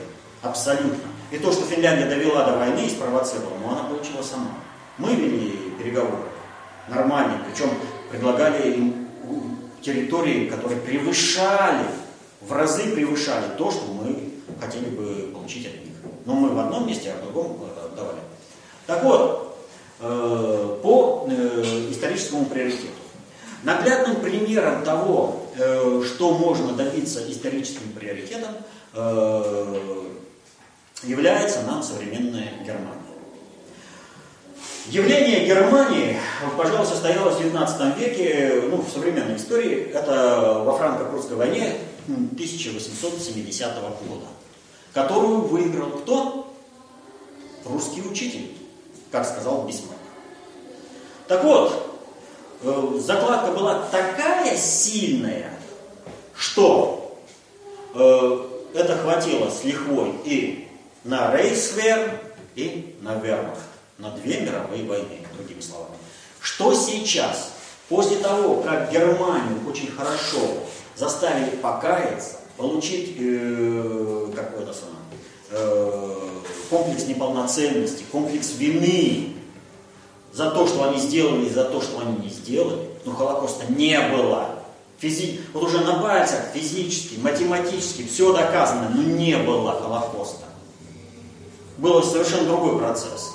абсолютно. 0.41 0.97
И 1.31 1.37
то, 1.37 1.51
что 1.51 1.65
Финляндия 1.65 2.07
довела 2.07 2.45
до 2.45 2.57
войны 2.57 2.85
и 2.85 2.89
спровоцировала, 2.89 3.57
но 3.63 3.71
она 3.73 3.83
получила 3.83 4.23
сама. 4.23 4.51
Мы 4.97 5.13
вели 5.13 5.71
переговоры 5.79 6.23
нормальные, 6.89 7.39
причем 7.49 7.69
предлагали 8.09 8.73
им 8.73 9.07
территории, 9.81 10.49
которые 10.49 10.81
превышали, 10.81 11.85
в 12.47 12.51
разы 12.51 12.93
превышали 12.93 13.45
то, 13.57 13.71
что 13.71 13.85
мы 13.87 14.29
хотели 14.59 14.85
бы 14.85 15.31
получить 15.33 15.67
от 15.67 15.73
них. 15.83 15.93
Но 16.25 16.33
мы 16.33 16.49
в 16.49 16.59
одном 16.59 16.87
месте, 16.87 17.11
а 17.11 17.21
в 17.21 17.23
другом 17.23 17.59
давали. 17.95 18.19
Так 18.87 19.03
вот, 19.03 19.57
э, 19.99 20.77
по 20.81 21.27
э, 21.29 21.87
историческому 21.89 22.45
приоритету. 22.45 22.93
Наглядным 23.63 24.17
примером 24.17 24.83
того, 24.83 25.47
э, 25.57 26.03
что 26.05 26.37
можно 26.37 26.73
добиться 26.73 27.19
историческим 27.31 27.91
приоритетом, 27.93 28.51
э, 28.93 30.03
является 31.03 31.61
нам 31.63 31.81
современная 31.81 32.51
Германия. 32.63 33.01
Явление 34.87 35.47
Германии, 35.47 36.17
пожалуй, 36.55 36.85
состоялось 36.85 37.37
в 37.37 37.41
XIX 37.41 37.97
веке, 37.97 38.61
ну, 38.69 38.83
в 38.83 38.89
современной 38.89 39.35
истории, 39.35 39.89
это 39.91 40.61
во 40.63 40.77
франко-прусской 40.77 41.35
войне 41.35 41.73
1870 42.07 43.73
года, 44.07 44.27
которую 44.93 45.41
выиграл 45.41 45.89
кто? 45.89 46.53
Русский 47.65 48.01
учитель, 48.01 48.55
как 49.11 49.25
сказал 49.25 49.65
Бисмарк. 49.67 49.97
Так 51.27 51.43
вот, 51.43 51.99
э, 52.61 52.99
закладка 52.99 53.51
была 53.51 53.87
такая 53.89 54.55
сильная, 54.55 55.51
что 56.35 57.19
э, 57.95 58.47
это 58.75 58.97
хватило 58.97 59.49
с 59.49 59.63
лихвой 59.63 60.13
и 60.25 60.67
на 61.03 61.35
Рейхсвер, 61.35 62.21
и 62.55 62.95
на 63.01 63.15
Вермахт 63.15 63.61
на 63.97 64.11
две 64.11 64.41
мировые 64.41 64.83
войны, 64.83 65.19
другими 65.35 65.61
словами. 65.61 65.95
Что 66.41 66.73
сейчас, 66.73 67.51
после 67.89 68.17
того, 68.17 68.61
как 68.61 68.91
Германию 68.91 69.67
очень 69.67 69.89
хорошо 69.91 70.39
заставили 70.95 71.55
покаяться, 71.57 72.37
получить 72.57 73.15
э, 73.19 74.31
какой-то 74.35 74.73
самый 74.73 74.95
э, 75.51 76.15
комплекс 76.69 77.05
неполноценности, 77.05 78.03
комплекс 78.11 78.53
вины 78.57 79.33
за 80.31 80.51
то, 80.51 80.67
что 80.67 80.89
они 80.89 80.99
сделали, 80.99 81.49
за 81.49 81.65
то, 81.65 81.81
что 81.81 81.99
они 81.99 82.17
не 82.17 82.29
сделали, 82.29 82.89
но 83.05 83.13
Холокоста 83.13 83.71
не 83.71 83.99
было. 84.09 84.59
Физи... 84.99 85.41
Вот 85.53 85.63
уже 85.63 85.79
на 85.79 85.99
пальцах 85.99 86.39
физически, 86.53 87.19
математически 87.19 88.05
все 88.07 88.33
доказано, 88.33 88.89
но 88.93 89.03
не 89.03 89.37
было 89.37 89.73
Холокоста. 89.73 90.45
Был 91.77 92.01
совершенно 92.03 92.47
другой 92.47 92.79
процесс. 92.79 93.31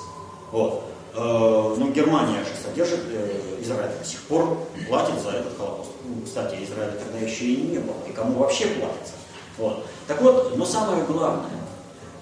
Вот. 0.51 0.90
Э, 1.13 1.75
ну, 1.77 1.91
Германия 1.91 2.39
же 2.39 2.51
содержит 2.63 3.01
э, 3.09 3.57
Израиль 3.61 3.97
до 3.97 4.05
сих 4.05 4.21
пор, 4.21 4.65
платит 4.87 5.21
за 5.21 5.31
этот 5.31 5.57
Холокост. 5.57 5.91
Ну, 6.05 6.21
кстати, 6.23 6.55
Израиля 6.63 6.93
тогда 6.93 7.19
еще 7.19 7.45
и 7.45 7.57
не 7.57 7.79
было. 7.79 7.97
И 8.07 8.13
кому 8.13 8.39
вообще 8.39 8.67
платится? 8.67 9.13
Вот. 9.57 9.85
Так 10.07 10.21
вот, 10.21 10.57
но 10.57 10.65
самое 10.65 11.03
главное, 11.03 11.51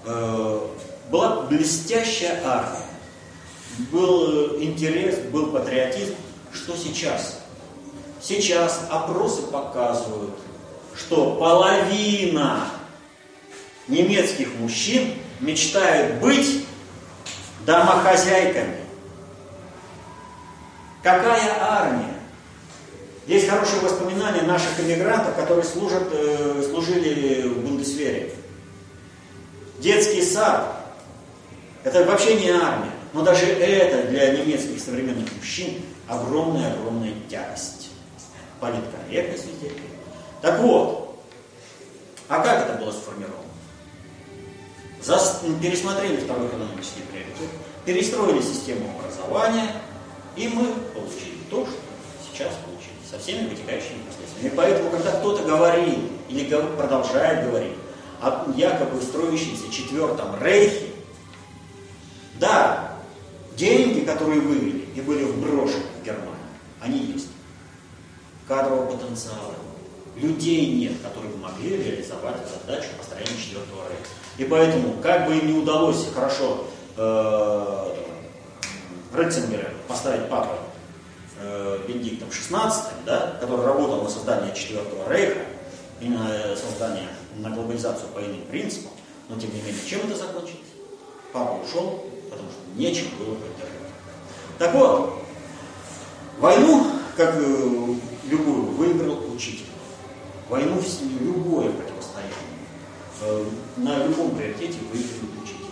э, 0.06 0.60
была 1.12 1.42
блестящая 1.42 2.42
армия, 2.44 2.86
был 3.92 4.60
интерес, 4.60 5.20
был 5.32 5.48
патриотизм. 5.48 6.16
Что 6.52 6.76
сейчас? 6.76 7.42
Сейчас 8.22 8.88
опросы 8.90 9.44
показывают, 9.44 10.36
что 10.96 11.36
половина 11.36 12.68
немецких 13.88 14.56
мужчин 14.56 15.14
мечтают 15.40 16.20
быть 16.20 16.66
домохозяйками. 17.66 18.79
Какая 21.02 21.58
армия? 21.60 22.14
Есть 23.26 23.48
хорошие 23.48 23.82
воспоминания 23.82 24.42
наших 24.42 24.80
эмигрантов, 24.80 25.36
которые 25.36 25.64
служат, 25.64 26.08
э, 26.12 26.64
служили 26.68 27.44
в 27.48 27.60
Бундесвере. 27.60 28.34
Детский 29.80 30.24
сад. 30.24 30.76
Это 31.84 32.04
вообще 32.06 32.36
не 32.36 32.50
армия. 32.50 32.92
Но 33.14 33.22
даже 33.22 33.46
это 33.46 34.10
для 34.10 34.36
немецких 34.36 34.80
современных 34.82 35.32
мужчин 35.36 35.82
огромная-огромная 36.08 37.14
тягость. 37.30 37.90
Политкорректность 38.60 39.46
везде. 39.46 39.72
Так 40.42 40.60
вот, 40.60 41.24
а 42.28 42.44
как 42.44 42.68
это 42.68 42.78
было 42.84 42.92
сформировано? 42.92 43.40
пересмотрели 45.62 46.18
второй 46.18 46.48
экономический 46.48 47.02
приоритет, 47.12 47.50
перестроили 47.86 48.42
систему 48.42 48.90
образования, 49.00 49.72
и 50.36 50.48
мы 50.48 50.66
получили 50.94 51.38
то, 51.50 51.66
что 51.66 51.76
сейчас 52.32 52.54
получили, 52.66 52.96
со 53.10 53.20
всеми 53.20 53.50
вытекающими 53.50 54.02
последствиями. 54.08 54.54
И 54.54 54.56
поэтому, 54.56 54.90
когда 54.92 55.12
кто-то 55.12 55.44
говорит 55.44 56.00
или 56.30 56.50
продолжает 56.78 57.48
говорить 57.48 57.74
о 58.22 58.52
якобы 58.56 59.02
строящемся 59.02 59.72
четвертом 59.72 60.42
рейхе, 60.42 60.88
да, 62.40 62.98
деньги, 63.56 64.02
которые 64.02 64.40
вывели 64.40 64.86
и 64.96 65.02
были 65.02 65.26
вброшены 65.26 65.84
в 66.02 66.06
Германию, 66.06 66.36
они 66.80 67.00
есть. 67.00 67.28
Кадрового 68.48 68.96
потенциала, 68.96 69.54
людей 70.16 70.74
нет, 70.74 70.94
которые 71.04 71.36
могли 71.38 71.78
реализовать 71.78 72.38
задачу 72.48 72.88
построения 72.98 73.38
четвертого 73.38 73.84
рейха. 73.90 74.10
И 74.38 74.46
поэтому, 74.46 74.96
как 75.02 75.28
бы 75.28 75.38
им 75.38 75.48
не 75.48 75.54
удалось 75.54 76.08
хорошо 76.14 76.66
э, 76.98 77.96
Ретцингера 79.14 79.70
поставить 79.88 80.30
папой 80.30 80.58
э, 81.40 81.80
Бенедиктом 81.88 82.30
XVI, 82.30 82.72
да, 83.06 83.38
который 83.40 83.66
работал 83.66 84.04
на 84.04 84.10
создание 84.10 84.54
Четвертого 84.56 85.12
Рейха 85.12 85.42
и 86.02 86.10
на 86.10 86.56
создание, 86.56 87.10
на 87.38 87.50
глобализацию 87.50 88.10
по 88.10 88.20
иным 88.20 88.42
принципам, 88.50 88.92
но 89.30 89.40
тем 89.40 89.54
не 89.54 89.62
менее, 89.62 89.82
чем 89.86 90.02
это 90.02 90.16
закончилось? 90.16 90.60
Папа 91.34 91.62
ушел, 91.64 92.06
потому 92.30 92.50
что 92.50 92.60
нечем 92.80 93.06
было 93.18 93.36
поддержать. 93.36 93.70
Так 94.58 94.74
вот, 94.74 95.22
войну, 96.40 96.88
как 97.16 97.36
э, 97.36 97.96
любую, 98.30 98.64
выиграл 98.72 99.34
учитель. 99.34 99.66
Войну 100.50 100.80
в 100.80 101.22
любое 101.22 101.70
противостояние 101.72 102.00
Э, 103.22 103.46
на 103.76 104.06
любом 104.06 104.32
приоритете 104.36 104.78
выигрывает 104.92 105.44
учитель. 105.44 105.66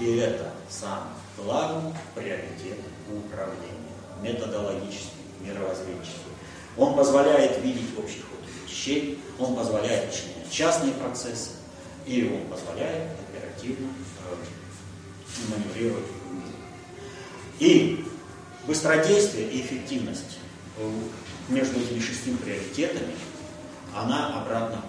И 0.00 0.16
это 0.16 0.52
самый 0.68 1.08
главный 1.44 1.92
приоритет 2.14 2.78
управления, 3.08 3.92
методологический, 4.22 5.10
мировоззренческий. 5.40 6.32
Он 6.76 6.94
позволяет 6.94 7.62
видеть 7.62 7.98
общий 7.98 8.20
ход 8.20 8.40
вещей, 8.66 9.18
он 9.38 9.56
позволяет 9.56 10.06
начинать 10.06 10.50
частные 10.50 10.92
процессы, 10.92 11.50
и 12.06 12.30
он 12.32 12.50
позволяет 12.50 13.10
оперативно 13.28 13.88
э, 13.88 14.34
маневрировать 15.48 16.04
в 16.04 16.34
мире. 16.34 16.54
И 17.58 18.04
быстродействие 18.66 19.50
и 19.50 19.60
эффективность 19.62 20.38
э, 20.78 20.90
между 21.48 21.80
этими 21.80 22.00
шестью 22.00 22.36
приоритетами, 22.36 23.14
она 23.94 24.40
обратно. 24.40 24.82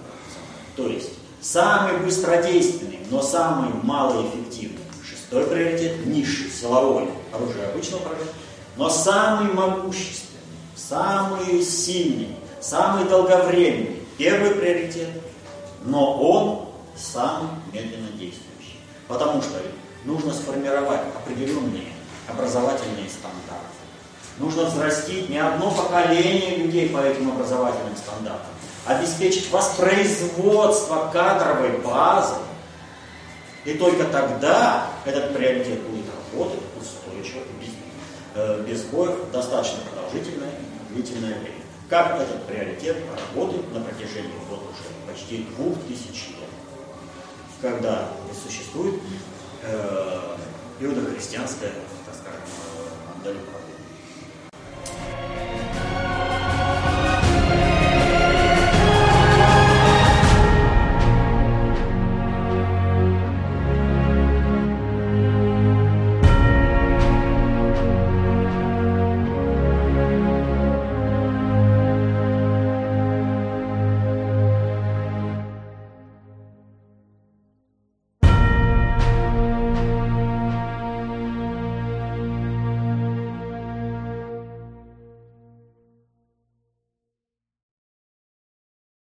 То 0.76 0.88
есть 0.88 1.12
Самый 1.42 1.98
быстродейственный, 1.98 3.00
но 3.10 3.20
самый 3.24 3.74
малоэффективный. 3.82 4.81
Шестой 5.32 5.48
приоритет– 5.48 6.06
низший, 6.08 6.50
силовой, 6.50 7.08
оружие 7.32 7.66
обычного 7.68 8.02
управления. 8.02 8.32
Но 8.76 8.90
самый 8.90 9.54
могущественный, 9.54 10.42
самый 10.76 11.64
сильный, 11.64 12.36
самый 12.60 13.06
долговременный. 13.06 14.06
Первый 14.18 14.52
приоритет, 14.52 15.08
но 15.86 16.22
он 16.22 16.70
самый 16.98 17.48
медленно 17.72 18.10
действующий. 18.10 18.78
Потому 19.08 19.42
что 19.42 19.62
нужно 20.04 20.34
сформировать 20.34 21.00
определенные 21.16 21.94
образовательные 22.28 23.08
стандарты. 23.08 23.72
Нужно 24.38 24.66
взрастить 24.66 25.30
не 25.30 25.38
одно 25.38 25.72
поколение 25.72 26.58
людей 26.58 26.90
по 26.90 26.98
этим 26.98 27.32
образовательным 27.32 27.96
стандартам, 27.96 28.52
обеспечить 28.86 29.50
воспроизводство 29.50 31.10
кадровой 31.14 31.78
базы, 31.78 32.36
и 33.66 33.74
только 33.76 34.06
тогда 34.06 34.88
этот 35.06 35.36
приоритет 35.36 35.82
будет 35.84 36.06
работать 36.34 36.60
устойчиво, 36.80 37.42
без, 37.60 37.70
э, 38.36 38.64
без 38.68 38.84
боев, 38.84 39.32
достаточно 39.32 39.80
продолжительное, 39.92 40.52
длительное 40.90 41.40
время. 41.40 41.62
Как 41.90 42.22
этот 42.22 42.46
приоритет 42.46 42.98
работает 43.36 43.72
на 43.74 43.82
протяжении 43.82 44.32
вот 44.50 44.60
уже 44.60 45.12
почти 45.12 45.46
двух 45.56 45.78
тысяч 45.88 46.30
лет, 46.30 46.50
когда 47.62 48.10
существует 48.48 48.96
э, 49.64 50.38
иудохристианская, 50.80 51.72
так 52.06 52.16
скажем, 52.16 52.42
модель 53.18 53.38